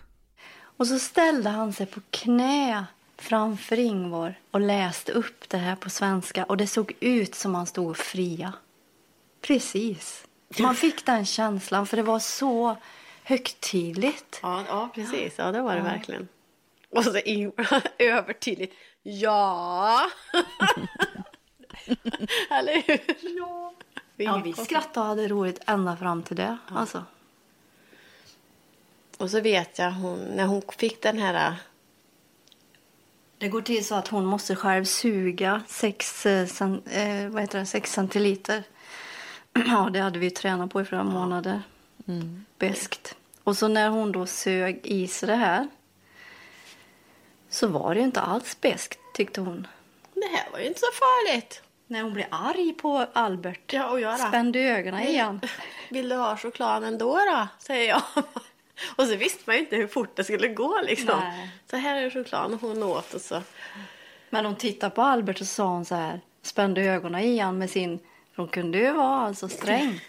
[0.62, 2.86] Och så ställde han sig på knä
[3.22, 6.44] framför Ingvar och läste upp det här på svenska.
[6.44, 8.54] Och det såg ut som han stod och fria.
[9.42, 10.26] Precis.
[10.60, 12.78] Man fick den känslan för det var så
[13.24, 14.40] högtidligt.
[14.42, 15.34] Ja, ja precis.
[15.38, 16.28] Ja, det var det verkligen.
[16.90, 18.76] Och så Ingvar övertydligt.
[19.04, 20.10] Ja!
[22.50, 23.02] Eller hur?
[23.38, 23.74] Ja.
[24.16, 26.58] Ja, vi skrattade och hade roligt ända fram till det.
[26.68, 27.04] Alltså.
[29.18, 31.56] Och så vet jag hon, när hon fick den här...
[33.40, 38.64] Det går till så att hon måste själv suga 6 cent, eh, sex centiliter.
[39.68, 41.62] Ja, det hade vi tränat på i flera månader.
[42.58, 43.16] Beskt.
[43.44, 45.68] Och så när hon då sög i sig det här
[47.50, 49.68] så var det inte alls beskt, tyckte hon.
[50.14, 51.62] Det här var ju inte så farligt.
[51.88, 53.74] När hon blev arg på Albert.
[53.74, 54.28] Ja, och jag då?
[54.28, 55.42] Spände ögonen igen.
[55.90, 57.48] Vill du ha chokladen då då?
[57.60, 58.02] Säger jag.
[58.96, 61.20] Och så visste man ju inte hur fort det skulle gå liksom.
[61.20, 61.50] Nej.
[61.70, 63.42] Så här är chokladen och hon åt och så.
[64.30, 68.00] Men hon tittade på Albert och sa hon så här, spände ögonen igen med sin,
[68.36, 70.02] för hon kunde ju vara alltså sträng.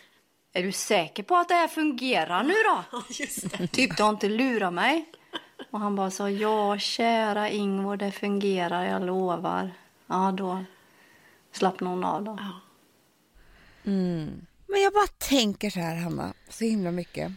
[0.52, 3.02] Är du säker på att det här fungerar nu då?
[3.10, 3.66] Just det.
[3.66, 5.04] Typ du har inte lurat mig.
[5.70, 9.70] Och han bara sa, ja kära Ingvar det fungerar, jag lovar.
[10.06, 10.64] Ja då
[11.52, 12.38] slappnade hon av då.
[14.66, 17.32] Men jag bara tänker så här Hanna, så himla mycket.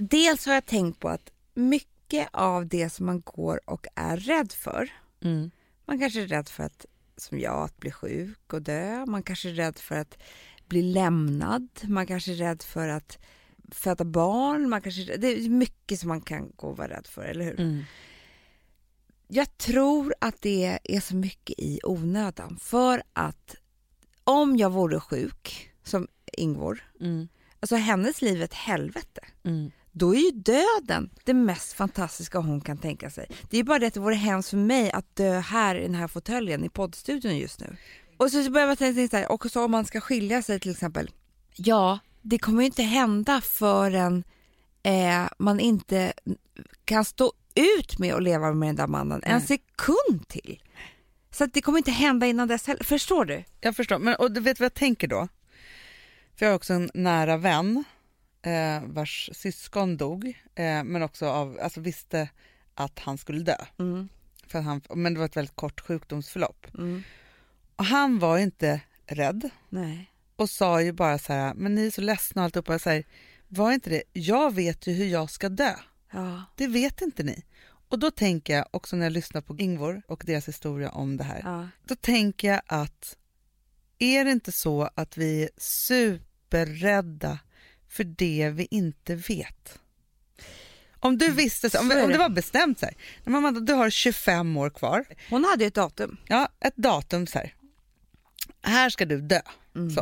[0.00, 4.52] Dels har jag tänkt på att mycket av det som man går och är rädd
[4.52, 4.88] för,
[5.22, 5.50] Mm.
[5.86, 6.86] man kanske är rädd för att,
[7.16, 9.06] som jag, att bli sjuk och dö.
[9.06, 10.18] Man kanske är rädd för att
[10.66, 11.68] bli lämnad.
[11.82, 13.18] Man kanske är rädd för att
[13.72, 14.68] föda barn.
[14.68, 17.60] Man kanske, det är mycket som man kan gå och vara rädd för, eller hur?
[17.60, 17.82] Mm.
[19.28, 22.56] Jag tror att det är så mycket i onödan.
[22.60, 23.54] För att
[24.24, 27.28] om jag vore sjuk, som Ingvor, Mm.
[27.60, 29.20] alltså hennes liv är ett helvete.
[29.44, 29.70] Mm.
[30.00, 33.26] Då är ju döden det mest fantastiska hon kan tänka sig.
[33.50, 35.94] Det är bara det att det vore hemskt för mig att dö här i den
[35.94, 37.76] här fåtöljen i poddstudion just nu.
[38.16, 40.70] Och så börjar jag tänka så här, och så om man ska skilja sig till
[40.70, 41.10] exempel.
[41.56, 44.24] Ja, det kommer ju inte hända förrän
[44.82, 46.12] eh, man inte
[46.84, 49.46] kan stå ut med att leva med den där mannen en Nej.
[49.46, 50.62] sekund till.
[51.30, 52.84] Så det kommer inte hända innan dess heller.
[52.84, 53.44] Förstår du?
[53.60, 55.28] Jag förstår, men och du vet vad jag tänker då?
[56.36, 57.84] För jag har också en nära vän
[58.42, 62.28] eh, vars syskon dog, eh, men också av, alltså visste
[62.74, 63.56] att han skulle dö.
[63.78, 64.08] Mm.
[64.46, 66.66] För han, men det var ett väldigt kort sjukdomsförlopp.
[66.74, 67.02] Mm.
[67.76, 70.10] Och han var inte rädd Nej.
[70.36, 72.72] och sa ju bara så här, men ni är så ledsna och alltihopa.
[72.72, 73.04] Jag säger,
[73.48, 75.74] var inte det, jag vet ju hur jag ska dö.
[76.10, 76.44] Ja.
[76.56, 77.44] Det vet inte ni.
[77.88, 81.24] Och då tänker jag också när jag lyssnar på Ingvor och deras historia om det
[81.24, 81.40] här.
[81.44, 81.68] ja.
[81.84, 83.16] Då tänker jag att
[83.98, 87.38] är det inte så att vi är superrädda
[87.90, 89.78] för det vi inte vet?
[91.02, 92.18] Om du visste, så, om, om det.
[92.18, 95.68] var bestämt så här, "Nej, men Amanda, du har 25 år kvar, Hon hade ju
[95.68, 96.16] ett datum.
[96.26, 97.54] ja, ett datum så här,
[98.62, 99.40] här ska du dö.
[99.76, 99.90] Mm.
[99.90, 100.00] Så.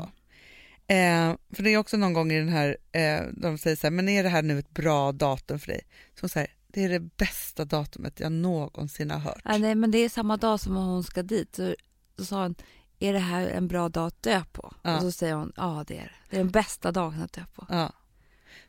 [0.87, 3.91] Eh, för det är också någon gång i den här, eh, de säger så här,
[3.91, 5.81] men är det här nu ett bra datum för dig?
[6.21, 9.41] Så säger, det är det bästa datumet jag någonsin har hört.
[9.45, 11.57] Ja, nej, men det är samma dag som hon ska dit.
[11.57, 11.75] Så,
[12.19, 12.55] så sa hon,
[13.01, 14.75] är det här en bra dag att dö på?
[14.83, 14.97] Ja.
[14.97, 16.11] Och så säger hon, ja det är det.
[16.31, 17.67] Det är den bästa dagen att dö på.
[17.69, 17.93] Ja.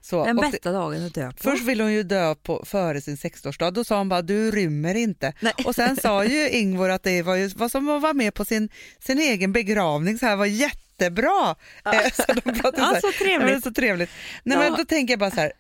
[0.02, 1.38] Så, Den och det, bästa dagen att dö på.
[1.38, 4.96] först ville hon ju dö på, före sin 60-årsdag, då sa hon bara du rymmer
[4.96, 5.34] inte.
[5.40, 5.54] Nej.
[5.66, 8.46] Och sen sa ju Ingvor att det var, ju, var som att vara med på
[8.46, 8.70] sin,
[9.00, 11.56] sin egen begravning, så här var jättebra.
[11.86, 13.64] Eh, Så de pratade så ja, här, så Ja, är trevligt.
[13.64, 14.10] så trevligt.
[14.44, 14.64] Nej, Ja.
[14.64, 15.52] men då tänker jag bara så här,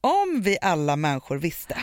[0.00, 1.76] om vi alla människor visste,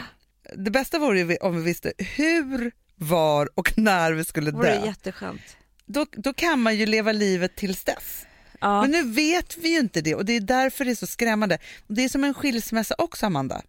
[0.55, 4.75] det bästa vore ju om vi visste hur, var och när vi skulle Det vore
[4.79, 4.85] dö.
[4.85, 5.41] jätteskönt.
[5.85, 8.25] Då, då kan man ju leva livet tills dess.
[8.61, 8.81] Ja.
[8.81, 11.57] Men nu vet vi ju inte det och det är därför det är så skrämmande.
[11.87, 13.61] Det är som en skilsmässa också Amanda.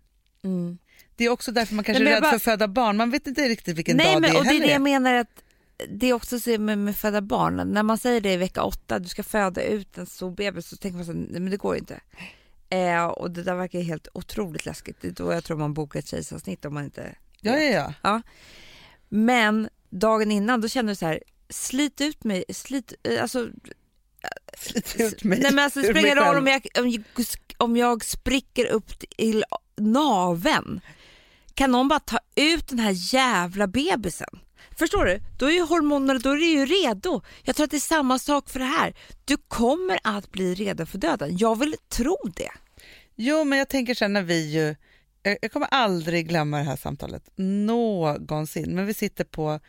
[0.44, 0.78] Mm.
[1.16, 2.96] Det är också därför man kanske Nej, är rädd jag för att föda barn.
[2.96, 4.82] Man vet inte riktigt vilken Nej, dag men, det är och det är det jag
[4.82, 5.42] menar att
[5.88, 7.72] det är också så med, med föda barn.
[7.72, 10.76] När man säger det i vecka åtta, du ska föda ut en stor bebis, så
[10.76, 12.00] tänker man så nej men det går inte.
[12.68, 14.96] Eh, och det där verkar helt otroligt läskigt.
[15.00, 18.22] Det är då jag tror man bokar ett kejsarsnitt om man inte Ja, ja, ja.
[19.08, 23.48] Men dagen innan då kände du så här, slit ut mig, slit, eh, alltså,
[24.58, 27.04] Slit ut mig nej men alltså det spelar ingen roll om jag, om, jag,
[27.58, 29.44] om jag spricker upp till
[29.76, 30.80] naven.
[31.54, 34.38] Kan någon bara ta ut den här jävla bebisen?
[34.78, 35.20] Förstår du?
[35.38, 37.22] Då är ju hormonerna, då är det ju redo.
[37.42, 38.94] Jag tror att det är samma sak för det här.
[39.24, 41.36] Du kommer att bli redo för döden.
[41.36, 42.50] Jag vill tro det.
[43.16, 44.76] Jo, men jag tänker sen när vi ju...
[45.40, 48.74] Jag kommer aldrig glömma det här samtalet, någonsin.
[48.74, 49.60] Men vi sitter på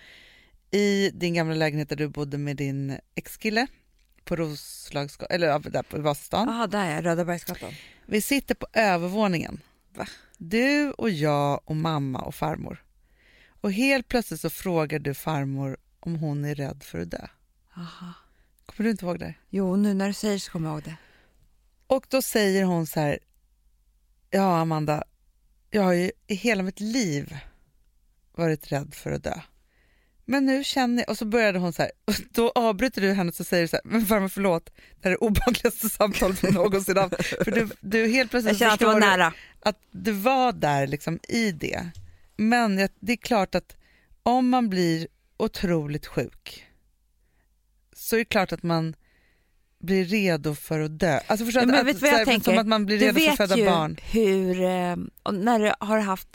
[0.71, 3.67] i din gamla lägenhet där du bodde med din exkille
[4.23, 6.47] på Roslagsgatan, eller ja, där på Vasastan.
[6.47, 7.73] Jaha, där är Rödabergsgatan.
[8.05, 9.61] Vi sitter på övervåningen.
[9.93, 10.07] Va?
[10.37, 12.83] Du och jag och mamma och farmor.
[13.61, 17.27] Och helt plötsligt så frågar du farmor om hon är rädd för att dö.
[17.77, 18.13] Aha.
[18.65, 19.33] Kommer du inte ihåg det?
[19.49, 20.97] Jo, nu när du säger så kommer jag ihåg det.
[21.87, 23.19] Och då säger hon så här,
[24.29, 25.03] ja Amanda,
[25.69, 27.37] jag har ju i hela mitt liv
[28.35, 29.41] varit rädd för att dö.
[30.29, 33.27] Men nu känner jag, och så började hon så här, och då avbryter du henne
[33.29, 36.43] och så säger du så här, men farmor förlåt, det här är det obehagligaste samtalet
[36.43, 37.15] vi någonsin haft.
[37.25, 39.33] För du, du helt plötsligt Jag känner att det var du nära.
[39.59, 41.89] att du var där liksom i det.
[42.37, 43.75] Men det är klart att
[44.23, 45.07] om man blir
[45.37, 46.65] otroligt sjuk
[47.95, 48.95] så är det klart att man
[49.79, 51.19] blir redo för att dö.
[51.27, 51.67] Alltså förstår du?
[51.67, 52.51] men att, vet du vad jag här, tänker?
[52.51, 53.97] Som att man blir Du redo för att vet föda ju barn.
[54.11, 56.27] hur, eh, när du har haft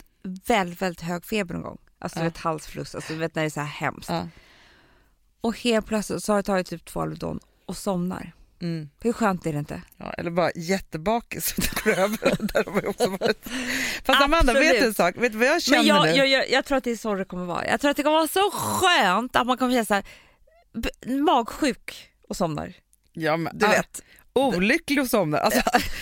[0.47, 2.23] väldigt, väldigt hög feber någon gång, alltså Ja.
[2.23, 4.09] vet halsfluss, alltså vet när det är så här hemskt.
[4.09, 4.27] Ja.
[5.41, 8.33] Och helt plötsligt så har du tagit typ två Alvedon och somnar.
[8.61, 8.89] Mm.
[9.01, 9.81] Hur skönt är det inte?
[9.97, 12.37] Ja, eller bara jättebakis och det går över.
[12.39, 13.47] Där har man ju också varit.
[14.03, 15.15] Fast Amanda, vet du en sak?
[15.17, 16.09] Vet du vad jag känner Men jag, nu?
[16.11, 17.67] jag, jag, jag tror att det är så det kommer vara.
[17.67, 20.03] Jag tror att det kommer vara så skönt att man kommer känna så här,
[20.73, 22.73] b- magsjuk och somnar.
[23.13, 24.01] ja, men, Du ah, vet.
[24.33, 25.37] Olycklig och somna.
[25.37, 25.61] Alltså,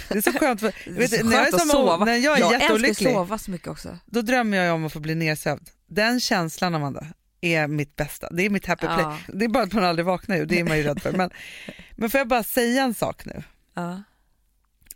[0.09, 0.59] det är så skönt.
[0.59, 2.05] För, vet, så du, när jag är, skönt att som, sova.
[2.05, 3.97] när jag är jag älskar jätteolycklig, att sova så mycket också.
[4.05, 5.69] då drömmer jag om att få bli nersövd.
[5.93, 7.07] Den känslan, Amanda,
[7.41, 8.29] är mitt bästa.
[8.31, 8.95] Det är mitt happy Ja.
[9.25, 9.37] play.
[9.39, 11.11] Det är bara att man aldrig vaknar ju, det är man ju rädd för.
[11.11, 11.29] Men,
[11.95, 13.43] men får jag bara säga en sak nu?
[13.73, 14.03] Ja,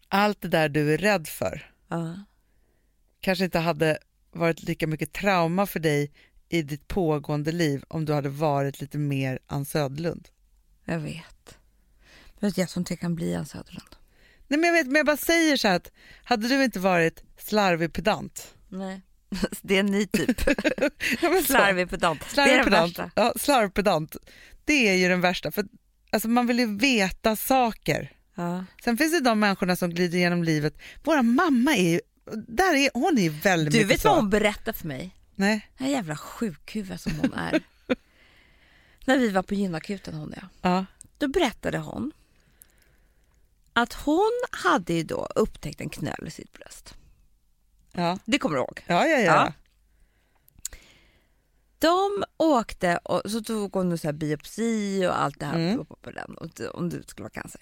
[0.07, 2.19] Allt det där du är rädd för ja.
[3.19, 3.97] kanske inte hade
[4.31, 6.11] varit lika mycket trauma för dig
[6.49, 10.27] i ditt pågående liv om du hade varit lite mer Ann Söderlund.
[10.85, 11.57] Jag vet.
[12.39, 13.95] Men jag tror inte jag kan bli en Söderlund.
[14.47, 15.91] Nej, men jag, vet, men jag bara säger så här att
[16.23, 18.53] hade du inte varit slarvig pedant.
[18.69, 19.01] Nej.
[19.61, 20.41] Det är en ny typ.
[21.21, 21.41] Ja.
[21.45, 22.19] Slarvig pedant.
[22.19, 22.99] Det är Slarvig den pedant.
[22.99, 23.11] värsta.
[23.15, 24.15] Ja, slarvpedant.
[24.65, 25.51] Det är ju den värsta.
[25.51, 25.65] För,
[26.11, 28.11] alltså, man vill ju veta saker.
[28.35, 28.65] Ja.
[28.83, 30.77] Sen finns det de människorna som glider genom livet.
[31.03, 31.99] Vår mamma är ju,
[32.47, 34.07] där är, hon är väldigt Du vet så.
[34.07, 35.15] vad hon berättade för mig?
[35.35, 35.69] Nej.
[35.77, 37.61] Den jävla sjukhuvud som hon är.
[39.05, 40.47] När vi var på gynakuten hon och jag.
[40.71, 40.85] Ja.
[41.17, 42.11] Då berättade hon
[43.73, 46.95] att hon hade ju då upptäckt en knöl i sitt bröst.
[47.95, 48.19] Ja.
[48.25, 48.83] Det kommer du ihåg?
[48.87, 49.23] Ja, ja, ja.
[49.45, 49.53] Ja.
[51.79, 55.85] De åkte och så tog hon så här biopsi och allt det här Mm.
[55.85, 56.37] på, på den
[56.73, 57.61] om det skulle vara cancer.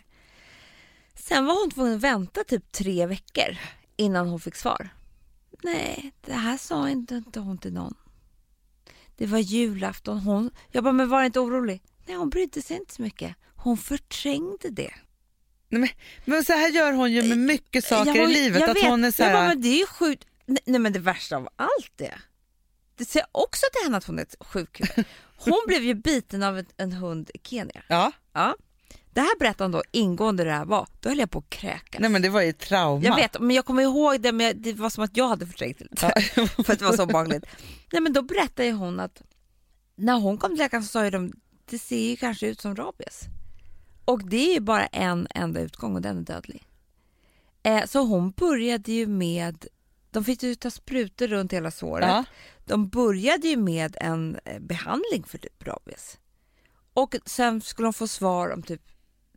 [1.16, 3.58] Sen var hon tvungen att vänta typ tre veckor
[3.96, 4.90] innan hon fick svar.
[5.64, 7.94] Nej, det här sa inte, inte hon till någon.
[9.18, 10.20] Det var julafton.
[10.20, 11.82] Hon, jag bara, men var inte orolig.
[12.06, 13.36] Nej, hon brydde sig inte så mycket.
[13.56, 14.94] Hon förträngde det.
[15.74, 15.90] Nej, men,
[16.36, 18.62] men så här gör hon ju med mycket saker Jag i livet.
[18.62, 18.84] jag att vet.
[18.86, 20.28] hon är så jag bara, här, men det är ju sjukt.
[20.46, 22.14] Nej, men det värsta av allt det.
[22.98, 24.90] Det säger också till henne att hon är ett sjukhus.
[25.38, 27.84] Hon blev ju biten av en, en hund i Kenya.
[27.88, 28.56] ja, Ja.
[29.14, 30.88] Det här berättade hon då ingående det här var.
[31.00, 32.00] Då höll jag på att kräkas.
[32.02, 33.06] nej men det var ju trauma.
[33.06, 35.78] jag vet, men jag kommer ihåg det, men det var som att jag hade förträngt
[35.80, 36.22] det lite.
[36.64, 37.46] för att det var så obehagligt.
[37.92, 39.22] Nej men då berättade hon att
[39.96, 41.34] när hon kom till läkaren så sa ju de,
[41.70, 43.22] det ser ju kanske ut som rabies.
[44.06, 46.64] Och det är ju bara en enda utgång och den är dödlig.
[47.64, 49.68] Eh, så hon började ju med,
[50.12, 52.08] de fick ju ta sprutor runt hela såret.
[52.08, 52.24] Ja.
[52.66, 56.18] De började ju med en eh, behandling för typ rabies.
[56.93, 58.82] Och sen skulle de få svar om typ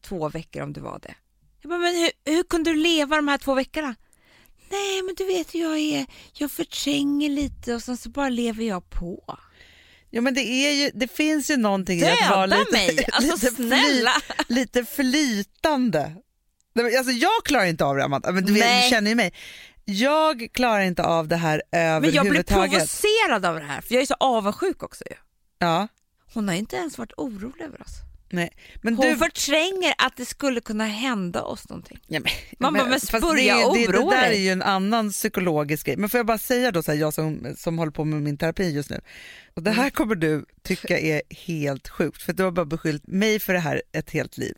[0.00, 1.14] två veckor om det var det.
[1.60, 3.94] Jag bara, men hur, hur kunde du leva de här två veckorna?
[4.70, 8.64] Nej men du vet hur jag är, jag förtränger lite och sen så bara lever
[8.64, 9.38] jag på.
[10.16, 13.06] Ja men det, är ju, det finns ju någonting i att Döda vara lite, mig!
[13.12, 14.12] Alltså lite, snälla!
[14.48, 16.12] lite flytande.
[16.98, 19.32] Alltså jag klarar inte av det Amanda, men du, vet, du känner ju mig.
[19.84, 22.70] Jag klarar inte av det här Men jag blir överhuvudtaget.
[22.72, 25.16] provocerad av det här för jag är så avundsjuk också ju.
[25.58, 25.88] Ja,
[26.34, 28.05] Hon har inte ens varit orolig över oss.
[28.30, 28.50] Nej.
[28.82, 31.98] Men Hon du, förtränger att det skulle kunna hända oss någonting.
[32.06, 35.10] Ja, men, Man bara, men börja det, det, det oroa där är ju en annan
[35.10, 35.96] psykologisk grej.
[35.96, 38.38] Men får jag bara säga då, så här, jag som, som håller på med min
[38.38, 39.00] terapi just nu.
[39.54, 39.82] Och det Mm.
[39.82, 43.58] här kommer du tycka är helt sjukt, för du har bara beskyllt mig för det
[43.60, 44.54] här ett helt liv.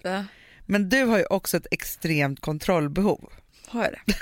[0.66, 3.32] Men du har ju också ett extremt kontrollbehov.
[3.66, 4.14] Har jag det?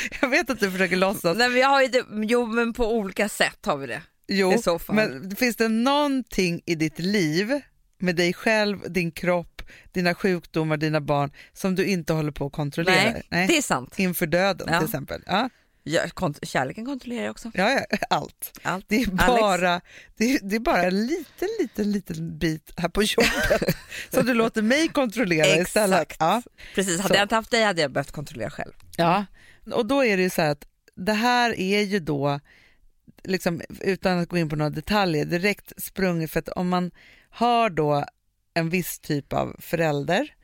[0.20, 1.36] Jag vet att du försöker låtsas.
[1.36, 2.04] Nej, men jag har ju det?
[2.12, 4.02] Jo men på olika sätt har vi det.
[4.28, 7.60] Jo, men finns det någonting i ditt liv
[8.04, 12.52] med dig själv, din kropp, dina sjukdomar, dina barn som du inte håller på att
[12.52, 13.14] kontrollera?
[13.28, 13.98] Nej, det är sant.
[13.98, 14.78] Inför döden Ja.
[14.78, 15.22] till exempel.
[15.26, 15.48] Ja.
[15.86, 17.50] Ja, kont- kärleken kontrollerar jag också.
[17.54, 18.60] Ja, ja, allt.
[18.62, 18.84] Allt.
[18.88, 19.80] Det är bara,
[20.16, 23.76] det är, det är bara en liten, liten, liten bit här på jobbet
[24.10, 26.00] som du låter mig kontrollera istället.
[26.02, 26.16] Exakt.
[26.20, 26.42] Ja.
[26.74, 27.18] Precis, hade Så.
[27.18, 28.72] jag inte haft dig hade jag behövt kontrollera själv.
[28.96, 29.24] ja,
[29.72, 30.64] och då är det ju så här att
[30.96, 32.40] det här är ju då,
[33.24, 36.90] liksom, utan att gå in på några detaljer, direkt sprunget för att om man
[37.34, 38.04] har då
[38.54, 40.34] en viss typ av förälder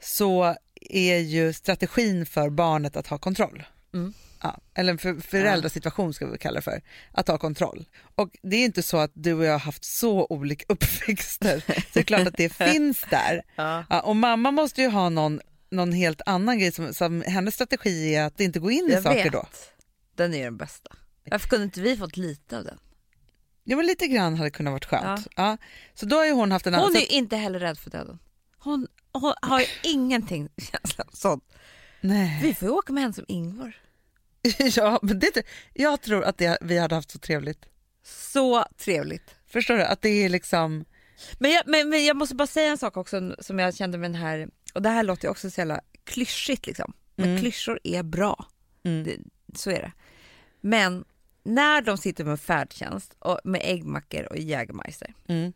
[0.00, 0.56] så
[0.90, 3.62] är ju strategin för barnet att ha kontroll.
[3.94, 4.12] Mm.
[4.42, 6.82] Ja, eller en för, föräldrasituation ska vi kalla det för,
[7.12, 7.84] att ha kontroll.
[8.14, 11.72] Och det är inte så att du och jag har haft så olika uppväxter, så
[11.92, 13.42] det är klart att det finns där.
[13.56, 13.84] Ja.
[13.90, 18.14] Ja, och mamma måste ju ha någon, någon helt annan grej, som, som hennes strategi
[18.14, 19.32] är att inte gå in i Jag saker vet.
[19.32, 19.46] då.
[20.16, 20.90] Den är den bästa.
[21.30, 22.78] Varför kunde inte vi fått lite av den?
[23.70, 25.26] Ja men lite grann hade kunnat varit skönt.
[25.36, 25.56] Ja.
[25.94, 26.86] Så då har ju hon haft en annan...
[26.86, 28.18] Hon är ju inte heller rädd för döden.
[28.58, 31.44] Hon, hon har ju ingenting känsla sånt.
[32.00, 32.38] Nej.
[32.42, 33.76] Vi får ju åka med henne som Ingvar.
[34.76, 35.42] ja, men det,
[35.74, 37.66] jag tror att det, vi hade haft så trevligt.
[38.04, 39.34] Så trevligt.
[39.46, 39.84] Förstår du?
[39.84, 40.84] Att det är liksom...
[41.38, 44.10] Men jag, men, men jag måste bara säga en sak också som jag kände med
[44.10, 46.92] den här, och det här låter ju också så jävla klyschigt liksom.
[47.14, 47.40] Men Mm.
[47.40, 48.46] klyschor är bra.
[48.84, 49.04] Mm.
[49.04, 49.16] Det,
[49.58, 49.92] så är det.
[50.60, 51.04] Men
[51.42, 55.14] när de sitter med färdtjänst och med äggmackor och Jägermeister.
[55.28, 55.52] Mm.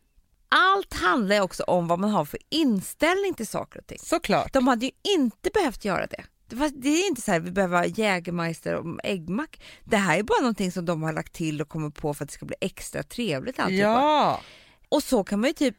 [0.49, 3.99] Allt handlar också om vad man har för inställning till saker och ting.
[3.99, 4.53] Såklart.
[4.53, 6.25] De hade ju inte behövt göra det.
[6.73, 9.63] Det, är inte så här vi behöver ha Jägermeister och äggmack.
[9.85, 12.29] Det här är bara någonting som de har lagt till och kommit på för att
[12.29, 13.59] det ska bli extra trevligt.
[13.59, 13.89] alltihopa.
[13.89, 14.41] Ja.
[14.89, 15.77] Och så kan man ju typ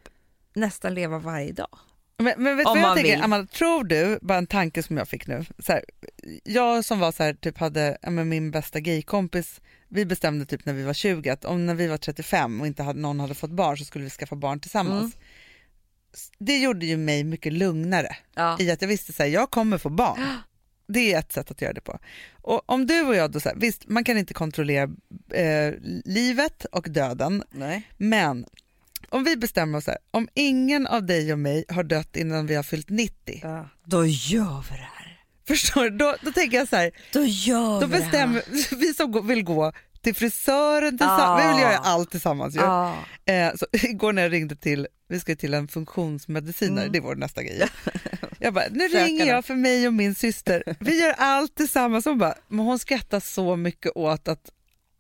[0.53, 1.79] nästan leva varje dag.
[2.17, 3.23] Men, men vet du vad jag tänker, vill.
[3.23, 5.83] Amanda, tror du, bara en tanke som jag fick nu, så här,
[6.43, 9.61] jag som var så här, typ hade ja, min bästa gaykompis,
[9.93, 12.83] vi bestämde typ när vi var 20 att om när vi var 35 och inte
[12.83, 15.15] hade, någon hade fått barn så skulle vi skaffa barn tillsammans.
[16.39, 18.57] Det gjorde ju mig mycket lugnare Ja.
[18.59, 20.19] i att jag visste att jag kommer få barn.
[20.87, 21.99] Det är ett sätt att göra det på.
[22.31, 24.83] Och om du och jag då, så här, visst man kan inte kontrollera
[25.33, 25.73] eh,
[26.05, 27.89] livet och döden Nej.
[27.97, 28.45] men
[29.09, 32.55] om vi bestämmer oss här, om ingen av dig och mig har dött innan vi
[32.55, 33.69] har fyllt 90, Ja.
[33.85, 35.02] Då gör vi det här.
[35.47, 35.89] Förstår du?
[35.97, 38.75] Då, då tänker jag så här, Då gör då vi bestämmer här.
[38.77, 39.71] vi som vill gå
[40.01, 41.47] till frisören tillsammans, Ja.
[41.47, 42.59] vi vill göra allt tillsammans ju.
[42.59, 42.95] Ja.
[43.25, 46.91] Eh, så igår när jag ringde till, vi ska till en funktionsmedicinare, Mm.
[46.91, 47.67] det är vår nästa grej.
[48.39, 49.05] Jag bara, nu Sökarna.
[49.07, 52.05] ringer jag för mig och min syster, vi gör allt tillsammans.
[52.05, 54.49] Hon bara, men hon skrattar så mycket åt att,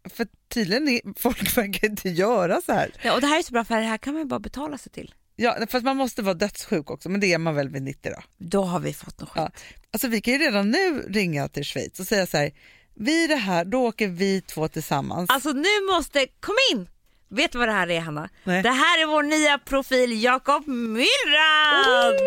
[0.09, 2.91] för tydligen är, folk verkar inte göra så här.
[3.03, 4.91] Ja, och det här är så bra för det här kan man bara betala sig
[4.91, 5.13] till.
[5.35, 8.21] Ja, fast man måste vara dödssjuk också, men det är man väl vid 90 då.
[8.37, 9.41] Då har vi fått något skit.
[9.43, 9.51] Ja.
[9.91, 12.51] Alltså vi kan ju redan nu ringa till Schweiz och säga så här,
[12.95, 15.29] vid det här, då åker vi två tillsammans.
[15.29, 16.89] Alltså nu måste, kom in!
[17.29, 18.29] Vet du vad det här är Hanna?
[18.43, 18.63] Nej.
[18.63, 22.19] Det här är vår nya profil Jakob Myrrad!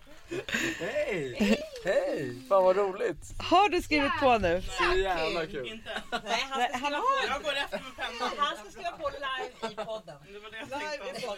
[0.80, 1.60] Hej!
[1.84, 2.42] Hej!
[2.48, 3.34] Fan vad roligt!
[3.38, 4.62] Har du skrivit på nu?
[4.62, 5.82] Så jävla kul!
[6.24, 8.30] Nej, han, Han har Jag går efter med pennan.
[8.38, 10.16] han ska skriva på live i podden.
[10.32, 11.28] Det var det jag tänkte.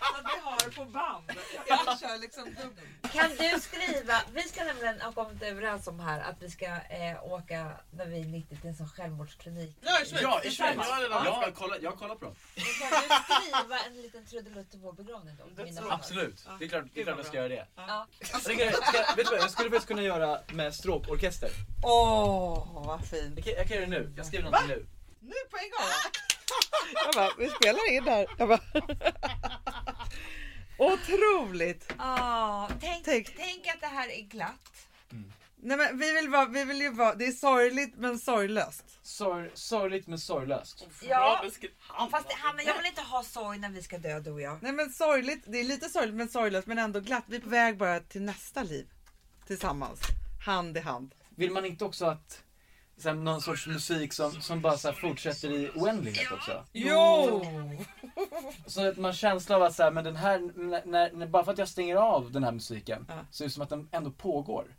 [0.00, 1.24] Att vi har på band.
[1.66, 3.12] Jag kör liksom dubbelt.
[3.12, 7.32] Kan du skriva, vi ska nämligen ha kommit överens om här att vi ska eh,
[7.32, 9.76] åka när vi är 90 till en sån självmordsklinik.
[9.80, 10.22] Ja, i Schweiz.
[10.22, 10.76] Ja, i Schweiz!
[11.00, 12.18] Redan Jag har kollat, jag på dem.
[12.18, 15.90] Kan du skriva en liten trudelutt till vår begravning då?
[15.90, 17.66] Absolut, det är klart, det är klart jag ska göra det.
[17.76, 18.06] Ja.
[18.22, 18.52] Ska,
[19.26, 21.50] vet du vad, jag skulle faktiskt kunna göra med stråkorkester.
[21.82, 23.32] Åh, vad fint.
[23.36, 24.86] Jag kan, jag kan göra det nu, jag skriver någonting nu.
[25.20, 25.88] Nu på en gång.
[27.04, 28.26] Jag bara, vi spelar in här.
[28.38, 28.60] Jag bara,
[30.78, 31.92] Otroligt!
[31.98, 33.36] Ja, tänk, Tänk.
[33.36, 34.86] tänk att det här är glatt.
[35.62, 38.84] Nej, men vi, vill vara, vi vill ju vara, det är sorgligt men sorglöst.
[39.02, 40.86] Sorg, sorgligt men sorglöst.
[41.08, 41.48] Ja,
[42.10, 44.62] fast Hanna jag vill inte ha sorg när vi ska dö du och jag.
[44.62, 47.24] Nej men sorgligt, det är lite sorgligt men sorglöst men ändå glatt.
[47.26, 48.86] Vi är på väg bara till nästa liv.
[49.46, 50.00] Tillsammans.
[50.44, 51.14] Hand i hand.
[51.36, 52.42] Vill man inte också att
[52.98, 56.64] så här, någon sorts musik som, som bara så här, fortsätter i oändlighet också?
[56.72, 57.44] Jo!
[58.66, 60.38] Så att man känsla av att så här, men den här,
[60.86, 63.26] när, när, bara för att jag stänger av den här musiken Ja.
[63.30, 64.76] så är det som att den ändå pågår.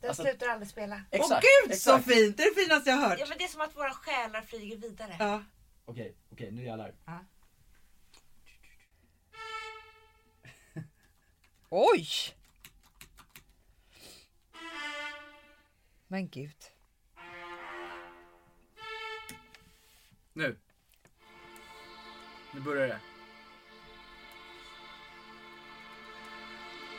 [0.00, 0.94] Den Alltså- slutar aldrig spela.
[0.94, 2.04] Åh Exakt, gud exakt.
[2.04, 2.36] så fint!
[2.36, 3.18] Det är det finaste jag har hört.
[3.20, 5.16] Ja men det är som att våra själar flyger vidare.
[5.18, 5.42] Ja.
[5.84, 6.94] Okej, okej nu jävlar.
[11.70, 12.06] Oj!
[16.12, 16.56] Men gud.
[20.32, 20.56] Nu.
[22.54, 23.00] Nu börjar det.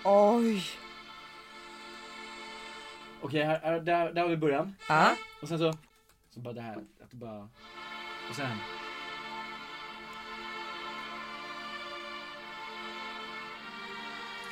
[0.03, 0.63] Oj!
[3.21, 4.75] Okej, här, här, där, där har vi början.
[4.87, 5.15] Ja.
[5.41, 5.73] Och sen så,
[6.29, 7.49] så bara det här, att det bara...
[8.29, 8.57] Och sen...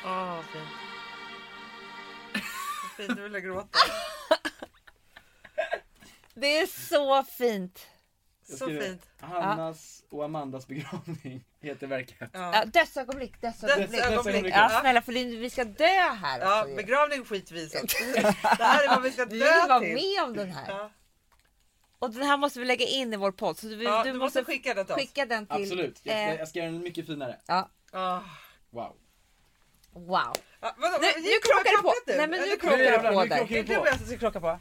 [0.04, 0.89] Åh vad fint.
[3.06, 3.78] Fint, du vill jag gråta.
[6.34, 7.86] Det är så fint.
[8.46, 9.02] jag Så fint.
[9.20, 12.30] Hannas och Amandas begravning heter verket.
[12.32, 12.50] Ja.
[12.54, 13.90] Ja, dödsögonblick, dödsögonblick.
[14.02, 14.54] Dödsögonblick.
[14.54, 15.84] Ja snälla för vi ska dö
[16.22, 16.76] här Ja, ju.
[16.76, 17.86] begravning skiter vi i sen.
[18.58, 19.94] Det här är vad vi ska Vi vill dö vara till.
[19.94, 20.68] med om den här.
[20.68, 20.90] Ja.
[21.98, 23.58] Och den här måste vi lägga in i vår podd.
[23.58, 25.00] Så vi, Ja, du, du måste måste skicka den till oss.
[25.00, 25.62] skicka den till...
[25.62, 27.36] Absolut, jag ska, eh, jag ska göra den mycket finare.
[27.46, 28.20] ja, Ah.
[28.70, 28.96] Wow.
[29.92, 30.36] Wow.
[30.60, 31.88] Ja, vadå, Nu, nu krockar det på.
[31.88, 32.16] pappret nu?
[32.16, 33.46] Nej men nu krockar det jävlar, på där.
[33.48, 34.58] Det är du och jag som ska krocka på.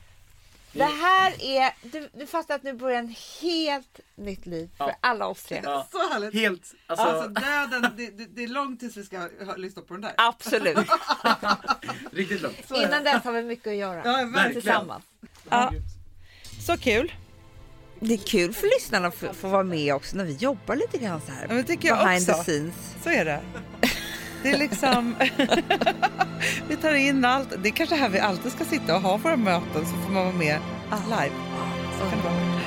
[0.74, 4.96] Det här är, du, du fattar att nu börjar en helt nytt liv för Ja.
[5.02, 5.62] alla oss tre.
[5.64, 5.88] Ja.
[5.92, 6.34] Så härligt.
[6.34, 10.02] Helt, alltså, Alltså döden, det, det, det är långt tills vi ska lyssna på den
[10.02, 10.14] där.
[10.18, 10.78] Absolut.
[12.12, 12.68] riktigt långt.
[12.68, 12.76] Så.
[12.84, 14.02] Innan dess har vi mycket att göra.
[14.06, 14.52] Ja, verkligen.
[14.54, 15.04] Tillsammans.
[15.50, 15.72] Ja.
[16.66, 17.14] Så kul.
[18.00, 20.98] Det är kul för lyssnarna att få, få vara med också när vi jobbar lite
[20.98, 21.46] grann så här.
[21.50, 22.44] Ja, men tycker jag behind också.
[22.44, 22.76] the scenes.
[23.04, 23.42] Så är det.
[24.44, 25.16] Det är liksom...
[26.68, 27.54] vi tar in allt.
[27.64, 30.24] Det är kanske här vi alltid ska sitta och ha våra möten så får man
[30.24, 30.58] vara med
[30.92, 31.36] live.
[32.00, 32.59] Så kan det vara.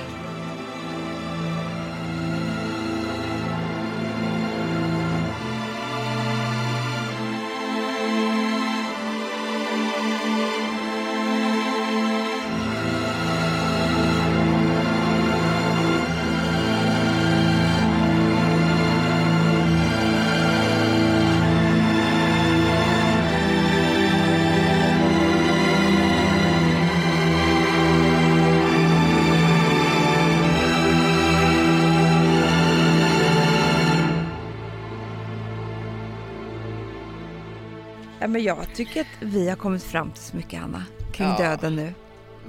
[38.43, 41.37] Jag tycker att vi har kommit fram till så mycket Anna kring Ja.
[41.39, 41.95] döden nu.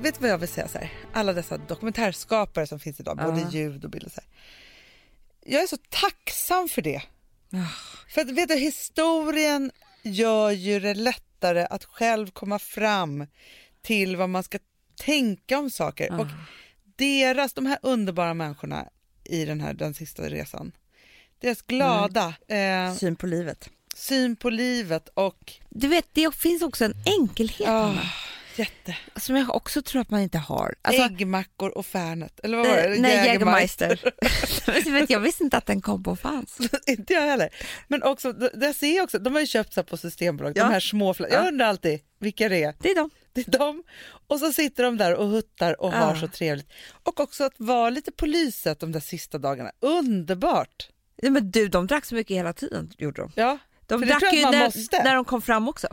[0.01, 0.67] Vet du vad jag vill säga?
[0.67, 0.91] Så här?
[1.13, 3.49] Alla dessa dokumentärskapare som finns idag, både Ja.
[3.49, 4.09] ljud och bilder.
[4.09, 4.29] Så här.
[5.53, 7.01] Jag är så tacksam för det.
[8.09, 9.71] För att vet du, historien
[10.03, 13.27] gör ju det lättare att själv komma fram
[13.81, 14.59] till vad man ska
[14.95, 16.19] tänka om saker.
[16.19, 16.27] Och
[16.95, 18.87] deras, de här underbara människorna
[19.23, 20.71] i den här den sista resan,
[21.39, 23.69] deras glada eh, Syn på livet.
[23.93, 28.01] Syn på livet och Du vet, det finns också en enkelhet ah, Anna,
[28.55, 30.75] jätte, som jag också tror att man inte har.
[30.81, 32.39] Alltså, äggmackor och Fernet.
[32.43, 32.95] Eller vad var det?
[32.95, 34.13] eh, nej, Jägermeister.
[35.11, 36.57] Jag visste inte att den kom på fanns.
[36.87, 37.49] inte jag heller.
[37.87, 40.63] Men också, jag ser också, de har ju köpt så på Systembolaget, Ja.
[40.63, 41.47] de här små fla- Jag Ja.
[41.47, 42.75] undrar alltid vilka det är.
[42.79, 43.09] Det är de.
[43.33, 43.83] Det är de.
[44.27, 46.19] Och så sitter de där och huttar och har Ja.
[46.19, 46.67] så trevligt.
[47.03, 49.71] Och också att vara lite på lyset de där sista dagarna.
[49.79, 50.89] Underbart!
[51.21, 53.31] Nej, men du, de drack så mycket hela tiden, gjorde de.
[53.35, 53.57] Ja,
[53.87, 55.03] De För det drack ju när, måste.
[55.03, 55.87] när de kom fram också.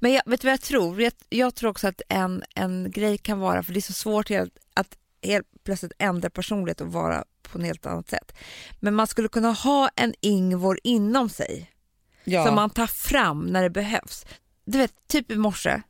[0.00, 1.02] Men jag, vet du vad jag tror?
[1.02, 4.28] Jag, jag tror också att en, en grej kan vara, för det är så svårt
[4.28, 8.32] helt, att helt plötsligt ändra personlighet och vara på ett helt annat sätt.
[8.80, 11.70] Men man skulle kunna ha en Ingvor inom sig
[12.24, 12.46] ja.
[12.46, 14.26] som man tar fram när det behövs.
[14.64, 15.82] Du vet, typ i morse,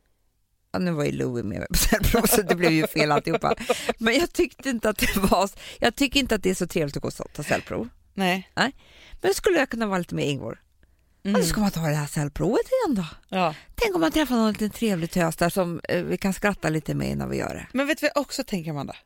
[0.73, 3.55] ja, nu var ju Louie med på cellprov så det blev ju fel alltihopa.
[3.99, 6.97] Men jag tyckte inte att det var, jag tycker inte att det är så trevligt
[6.97, 7.89] att gå och ta cellprov.
[8.55, 8.73] Nej.
[9.21, 10.61] Men skulle jag kunna vara lite med Ingvor?
[11.25, 11.37] Mm.
[11.37, 13.37] Och så ska man ta det här cellprovet igen då.
[13.37, 13.55] Ja.
[13.75, 16.95] Tänk om man träffar någon liten trevlig tös där som eh, vi kan skratta lite
[16.95, 17.67] med innan vi gör det.
[17.73, 18.97] Men vet du vad jag också tänker Amanda?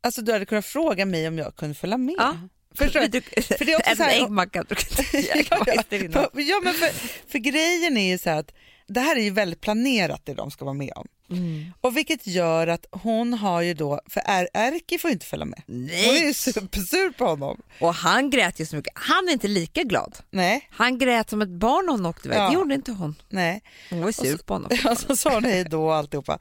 [0.00, 2.14] Alltså du hade kunnat fråga mig om jag kunde följa med.
[2.18, 2.36] Ja.
[2.74, 3.20] Förstår du?
[3.20, 4.64] För det är också en så här- äggmacka
[5.12, 6.88] ja, ja, men för,
[7.30, 8.52] för grejen är ju så här att
[8.88, 11.06] det här är ju väldigt planerat det de ska vara med om.
[11.30, 11.72] Mm.
[11.80, 15.62] Och vilket gör att hon har ju då, för är, Erki får inte följa med.
[15.66, 17.60] Hon är ju supersur på honom.
[17.80, 18.92] Och han grät ju så mycket.
[18.96, 20.18] Han är inte lika glad.
[20.30, 22.38] Nej, Han grät som ett barn när hon åkte iväg.
[22.38, 22.48] Ja.
[22.48, 23.14] Det gjorde inte hon.
[23.28, 23.62] nej.
[23.90, 24.70] Hon var ju sur så- på honom.
[24.90, 26.38] Och så sa hon hej då och alltihopa.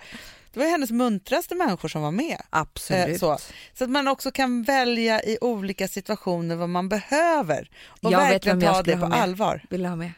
[0.54, 2.42] Det var ju hennes muntraste människor som var med.
[2.50, 3.08] Absolut.
[3.10, 3.38] Eh, så.
[3.74, 7.70] så att man också kan välja i olika situationer vad man behöver
[8.02, 9.66] och Jag vet verkligen jag ta det på allvar.
[9.70, 10.12] Vill du ha med?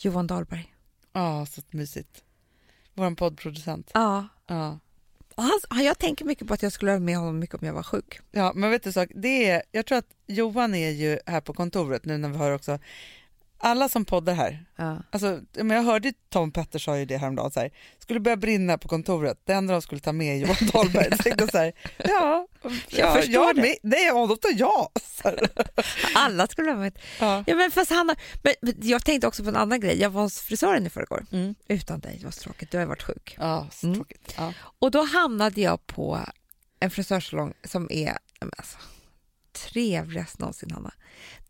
[0.00, 0.74] Johan Dahlberg.
[1.12, 2.22] Ja, så mysigt.
[2.98, 3.90] Vår poddproducent.
[3.94, 4.28] Ja.
[4.46, 4.78] Ja.
[5.36, 7.82] Han, jag tänker mycket på att jag skulle ha med honom mycket om jag var
[7.82, 8.20] sjuk.
[8.30, 11.52] Ja, men vet du sak, det är, jag tror att Johan är ju här på
[11.52, 12.78] kontoret nu när vi har också
[13.60, 14.98] alla som poddar här, Ja.
[15.10, 18.78] alltså, men jag hörde Tom Petter sa ju det häromdagen, så här, skulle börja brinna
[18.78, 21.06] på kontoret, det enda de skulle ta med är Johan Dahlberg.
[21.10, 22.46] Jag tänkte så här, ja,
[22.88, 23.60] ja förstår jag det.
[23.62, 24.88] med, nej, honom tar jag.
[26.14, 26.98] Alla skulle ha med.
[27.20, 27.44] Ja.
[27.46, 30.00] Ja, men fast han har, men, jag tänkte också på en annan grej.
[30.00, 31.26] Jag var hos frisören i förrgår.
[31.32, 31.54] Mm.
[31.68, 32.70] Utan dig, det var så tråkigt.
[32.70, 33.34] Du har ju varit sjuk.
[33.38, 33.96] Ja, så Mm.
[33.98, 34.34] tråkigt.
[34.36, 34.52] Ja.
[34.78, 36.20] Och då hamnade jag på
[36.80, 38.78] en frisörsalong som är men alltså,
[39.52, 40.92] trevligast någonsin, Hanna.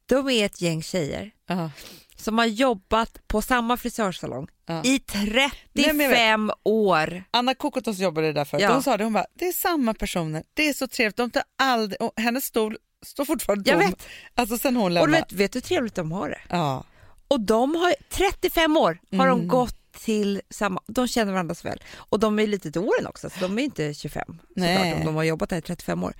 [0.08, 1.70] De är ett gäng tjejer Ja.
[2.16, 4.82] som har jobbat på samma frisörsalong Ja.
[4.84, 7.24] i Nej, men jag 35 år.
[7.30, 8.62] Anna Kokotos jobbade där förut.
[8.62, 8.72] Ja.
[8.72, 11.42] Hon sa det, hon bara, det är samma personer, det är så trevligt, de tar
[11.58, 13.90] aldrig, och hennes stol står fortfarande Jag tom.
[13.90, 14.06] vet.
[14.34, 15.12] Alltså sen hon Och lämnade.
[15.20, 16.40] vet, vet du hur trevligt de har det?
[16.48, 16.84] Ja.
[17.28, 19.48] Och de har 35 år har de Mm.
[19.48, 21.82] gått till samma, de känner varandra så väl.
[21.96, 24.76] Och de är lite till åren också, så de är inte 25 Nej.
[24.76, 26.14] såklart om de har jobbat där i 35 år.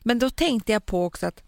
[0.00, 1.42] Men då tänkte jag på också att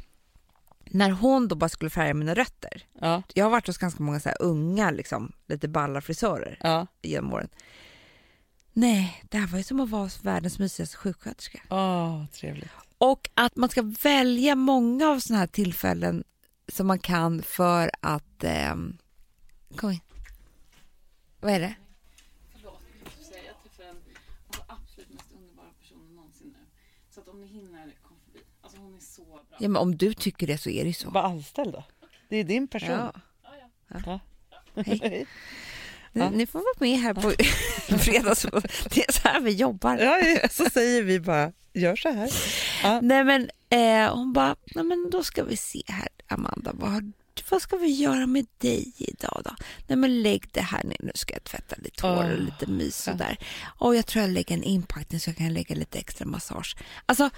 [0.95, 3.23] när hon då bara skulle färga mina rötter, Ja.
[3.35, 6.87] jag har varit hos ganska många så unga, liksom, lite balla frisörer Ja.
[7.03, 7.49] genom åren.
[8.73, 11.63] Nej, det här var ju som att vara världens mysigaste sjuksköterska.
[11.71, 12.71] Åh, trevligt.
[12.99, 16.25] Och att man ska välja många av sådana här tillfällen
[16.73, 18.45] som man kan för att...
[18.45, 18.97] ehm,
[19.77, 20.01] kom in.
[21.41, 21.75] Vad är det?
[22.53, 23.97] Förlåt, jag måste säga jag träffade den
[24.47, 26.65] alltså, absolut mest underbara personen någonsin nu.
[27.15, 28.45] Så att om ni hinner, kom förbi.
[28.61, 29.44] Alltså hon är så bra.
[29.59, 31.11] Ja, men om du tycker det så är det så.
[31.11, 31.85] Var anställd då.
[32.29, 32.91] Det är din person.
[32.91, 33.13] Ja.
[34.07, 34.21] Ja.
[34.87, 35.27] Hej.
[36.13, 36.31] Ja.
[36.31, 37.31] Ni, ni får vara med här på
[37.99, 38.43] fredags.
[38.91, 39.99] Det är så här vi jobbar.
[39.99, 42.31] Ja, så säger vi bara, gör så här.
[43.03, 47.13] Nej men eh, hon bara, nej men då ska vi se här Amanda, vad,
[47.51, 49.51] vad ska vi göra med dig idag då?
[49.87, 52.67] Nej men lägg det här ner, nu ska jag tvätta lite hår och Åh, lite
[52.67, 53.37] mys och där.
[53.79, 56.77] Och jag tror jag lägger en inpackning så jag kan lägga lite extra massage.
[57.07, 57.31] Alltså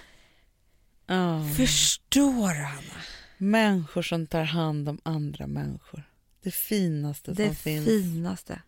[1.07, 1.45] Ja.
[1.57, 3.01] förstår Hanna?
[3.39, 6.03] Människor som tar hand om andra människor.
[6.43, 7.85] Det finaste Det som finns.
[7.87, 8.63] finaste.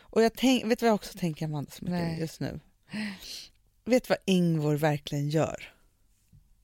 [0.00, 2.20] Och jag tänk, vet du vad jag också tänker Amanda så mycket Nej.
[2.20, 2.60] just nu?
[3.84, 5.72] Vet du vad Ingvor verkligen gör?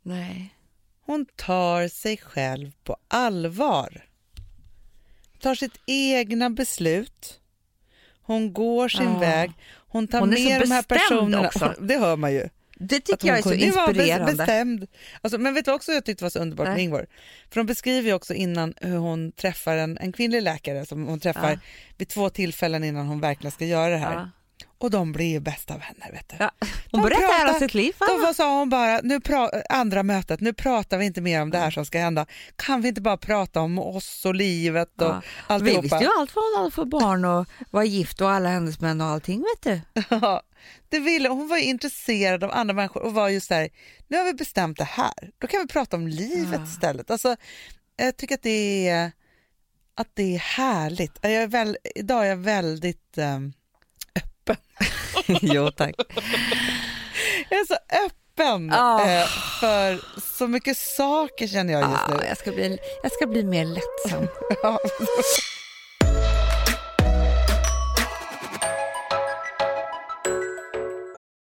[0.03, 0.55] Nej.
[1.01, 4.05] Hon tar sig själv på allvar.
[5.41, 7.41] Tar sitt egna beslut.
[8.23, 9.19] Hon går sin Ja.
[9.19, 9.51] väg.
[9.73, 11.47] Hon tar Hon med de här personerna.
[11.47, 11.75] också.
[11.81, 12.49] Det hör man ju.
[12.81, 14.35] Det tycker jag är hon så kunde vara be- inspirerande.
[14.35, 14.87] Bestämd.
[15.23, 16.85] Alltså, men vet du också jag tyckte var så underbart med Nej.
[16.85, 17.07] Ingvor?
[17.51, 21.21] För de beskriver ju också innan hur hon träffar en, en kvinnlig läkare som hon
[21.21, 21.59] träffar Ja.
[21.97, 24.15] vid två tillfällen innan hon verkligen ska göra det här.
[24.15, 24.29] Ja.
[24.79, 26.13] Och de blir ju bästa vänner.
[26.13, 26.37] Vet du.
[26.39, 26.51] Ja.
[26.61, 27.95] Hon De berättar pratar- om sitt liv.
[27.99, 31.51] Då var, sa hon bara, nu pra- andra mötet, nu pratar vi inte mer om
[31.51, 32.27] det här som ska hända.
[32.57, 35.21] Kan vi inte bara prata om oss och livet och Ja.
[35.49, 35.81] Vi alltihopa?
[35.83, 39.01] visste ju allt vad hon hade för barn och var gift och alla hennes män
[39.01, 39.63] och allting vet
[39.95, 40.03] du.
[40.21, 40.43] Ja,
[40.89, 43.69] det ville, hon var intresserad av andra människor och var just där,
[44.09, 46.65] nu har vi bestämt det här, då kan vi prata om livet Ja.
[46.65, 47.11] istället.
[47.11, 47.37] Alltså,
[47.97, 49.13] jag tycker att det är,
[49.95, 51.19] att det är härligt.
[51.23, 53.53] Jag är väl, idag är jag väldigt ehm,
[54.17, 54.57] öppen.
[55.43, 55.95] jo tack.
[57.51, 59.09] Jag är så öppen Ah.
[59.09, 59.27] eh,
[59.61, 60.01] för
[60.37, 62.25] så mycket saker känner jag just Ah, nu.
[62.29, 64.29] jag, ska bli, jag ska bli mer lättsam.
[64.63, 64.79] Ja.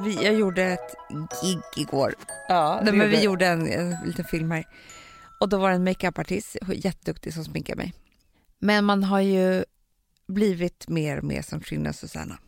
[0.00, 0.94] Vi, jag gjorde ett
[1.42, 2.14] gig igår.
[2.48, 4.64] Ja, Nej, men vi gjorde en, en liten film här.
[5.40, 7.94] Och då var det en makeupartist, jätteduktig, som sminkade mig.
[8.58, 9.64] Men man har ju
[10.28, 12.38] blivit mer och mer som Trina Susanna.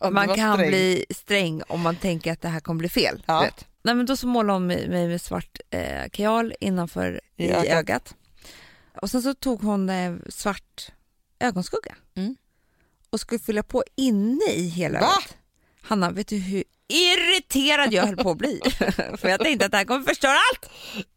[0.12, 3.22] Man kan bli sträng om man tänker att det här kommer bli fel.
[3.26, 3.40] Ja.
[3.40, 3.66] Vet.
[3.82, 7.66] nej men då så målade hon mig, med svart eh, kajal innanför I i, ögat.
[7.66, 8.14] ögat.
[9.02, 10.92] Och sen så tog hon eh, svart
[11.38, 12.36] ögonskugga Mm.
[13.10, 15.36] och skulle fylla på inne i hela ögat.
[15.82, 18.60] Hanna, vet du hur irriterad jag höll på att bli?
[19.18, 20.70] För jag tänkte att det här kommer förstöra allt.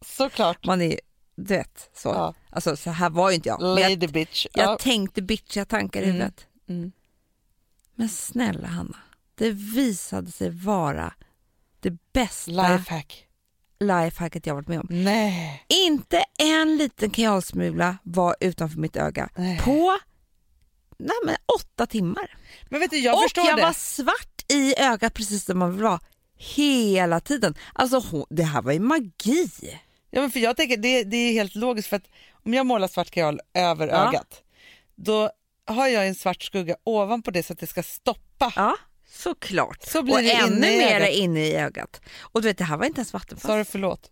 [0.06, 0.66] Såklart.
[0.66, 1.00] Man är
[1.36, 2.08] du vet, så.
[2.08, 2.34] Ja.
[2.50, 3.60] Alltså så här var ju inte jag.
[3.62, 4.46] Men jag, Lady bitch.
[4.54, 4.76] jag Ja.
[4.78, 6.14] tänkte bitchiga tankar i Mm.
[6.16, 6.46] huvudet.
[6.68, 6.92] Mm.
[7.94, 8.96] Men snälla Hanna,
[9.34, 11.12] det visade sig vara
[11.80, 13.26] det bästa Lifehack.
[13.80, 14.86] lifehacket jag varit med om.
[14.90, 15.64] Nej.
[15.68, 19.58] Inte en liten kajalsmula var utanför mitt öga Nej.
[19.64, 19.98] på
[20.98, 22.36] nej, men åtta timmar.
[22.68, 23.62] Men vet du, jag och jag det.
[23.62, 26.00] var svart i ögat precis som man vill vara
[26.36, 27.54] hela tiden.
[27.72, 29.50] Alltså hon, det här var ju magi.
[30.10, 32.08] Ja, men för jag tänker det, det är helt logiskt för att
[32.44, 34.08] om jag målar svart kajal över Ja.
[34.08, 34.42] ögat
[34.96, 35.30] då
[35.66, 38.52] har jag en svart skugga ovanpå det så att det ska stoppa.
[38.56, 38.76] Ja,
[39.08, 39.82] såklart.
[39.82, 42.00] Så blir och det ännu mer inne i ögat.
[42.20, 43.46] Och du vet, det här var inte ens vattenfast.
[43.46, 44.10] Sa du förlåt?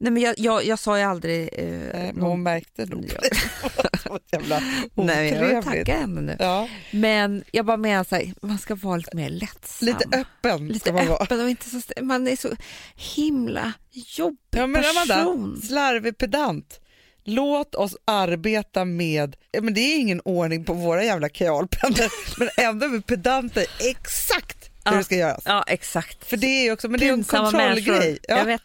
[0.00, 1.48] Nej, men jag, jag, jag sa ju aldrig...
[1.52, 3.04] Eh, Nej, någon- hon märkte nog
[4.32, 4.62] jävla
[4.94, 6.36] Nej, jag vill tacka henne nu.
[6.38, 9.86] Ja, Men jag bara menar så här, man ska vara lite mer lättsam.
[9.86, 11.80] lite öppen Lite man öppen och inte så...
[12.02, 12.48] Man är så
[12.94, 15.30] himla jobbig Ja, men person.
[15.32, 16.80] Amanda, slarvig pedant.
[17.24, 22.88] Låt oss arbeta med, men det är ingen ordning på våra jävla kajalpennor, men ändå
[22.88, 24.98] med pedanter exakt hur Ja.
[24.98, 25.42] det ska göras.
[25.44, 26.24] Ja, exakt.
[26.28, 28.18] För det är också, men det är en Pinsamma kontrollgrej.
[28.28, 28.38] Ja.
[28.38, 28.62] Jag vet.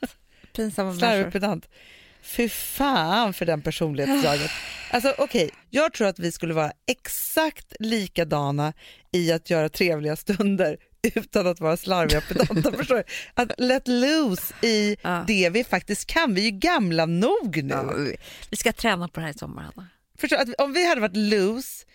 [0.53, 1.31] Pinsamma Slarvig människor.
[1.31, 1.69] pedant.
[2.21, 4.51] Fy fan för den personlighetsdraget.
[4.91, 8.73] Alltså okej, jag tror att vi skulle vara exakt likadana
[9.11, 10.77] i att göra trevliga stunder
[11.15, 12.21] utan att vara slarviga.
[12.77, 13.03] Förstår du?
[13.33, 15.23] Att let loose i Ja.
[15.27, 16.33] det vi faktiskt kan.
[16.33, 17.73] Vi är ju gamla nog nu.
[17.73, 17.93] Ja,
[18.49, 19.87] vi- ska träna på det här i sommar, Hanna.
[20.17, 21.85] Förstår, att om vi hade varit loose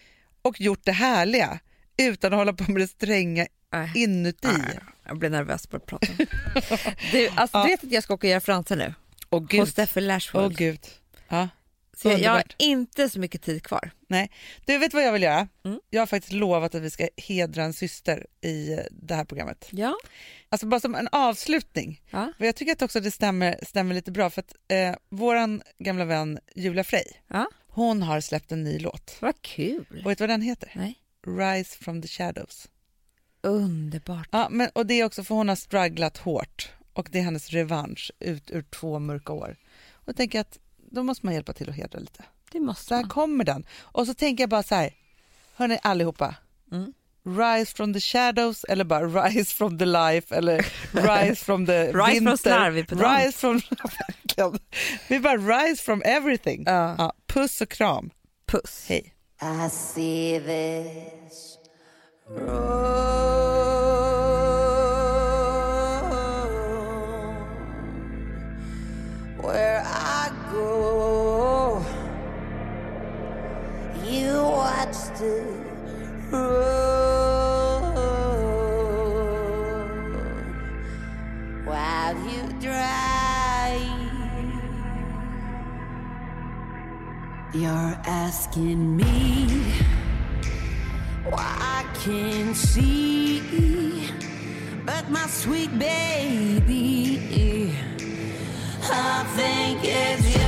[0.42, 1.58] och gjort det härliga
[1.98, 3.92] utan att hålla på med det stränga Nej.
[3.94, 4.48] inuti.
[4.48, 6.16] Nej, Jag blir nervös på att prata om.
[7.12, 7.62] du, alltså, Ja.
[7.64, 8.94] du vet att jag ska åka och göra franser nu?
[9.30, 9.68] Åh Hos gud.
[9.68, 10.80] Steffi Åh gud.
[11.28, 11.48] Ja.
[11.96, 13.90] så jag, jag har inte så mycket tid kvar.
[14.08, 14.30] Nej,
[14.66, 15.48] du vet vad jag vill göra?
[15.64, 15.80] Mm.
[15.90, 19.68] Jag har faktiskt lovat att vi ska hedra en syster i det här programmet.
[19.70, 19.94] Ja.
[20.48, 22.02] Alltså bara som en avslutning.
[22.10, 22.32] Ja.
[22.38, 26.38] Jag tycker att också det stämmer, stämmer lite bra för att eh, våran gamla vän
[26.54, 27.46] Julia Frey, Ja.
[27.68, 29.16] hon har släppt en ny låt.
[29.20, 30.02] Vad kul.
[30.04, 30.72] Och vet du vad den heter?
[30.74, 30.94] Nej.
[31.26, 32.68] Rise from the shadows.
[33.42, 34.28] Underbart.
[34.30, 37.50] Ja, men, och det är också för hon har strugglat hårt och det är hennes
[37.50, 39.56] revansch ut ur två mörka år.
[39.92, 40.58] Och jag tänker att
[40.90, 42.24] då måste man hjälpa till att hedra lite.
[42.52, 43.08] Det måste man.
[43.08, 43.66] kommer den.
[43.80, 44.94] Och så tänker jag bara så här,
[45.54, 46.34] hörni allihopa.
[46.72, 46.92] Mm.
[47.24, 52.20] Rise from the shadows eller bara rise from the life eller rise from the Rise
[52.20, 52.96] from winter.
[52.96, 53.60] rise from...
[55.08, 56.64] Vi bara rise from everything.
[56.66, 56.94] Ja.
[56.98, 58.10] Ja, puss och kram.
[58.46, 58.84] Puss.
[58.88, 59.14] Hej.
[59.42, 61.57] I see this
[62.30, 62.58] road
[69.40, 71.84] where I go.
[74.04, 75.42] You watch the
[76.30, 76.58] road
[81.64, 83.78] while you drive.
[87.54, 89.64] You're asking me
[91.30, 91.57] why
[91.98, 94.12] I can't see,
[94.86, 97.74] but my sweet baby,
[98.84, 100.47] I think it's you.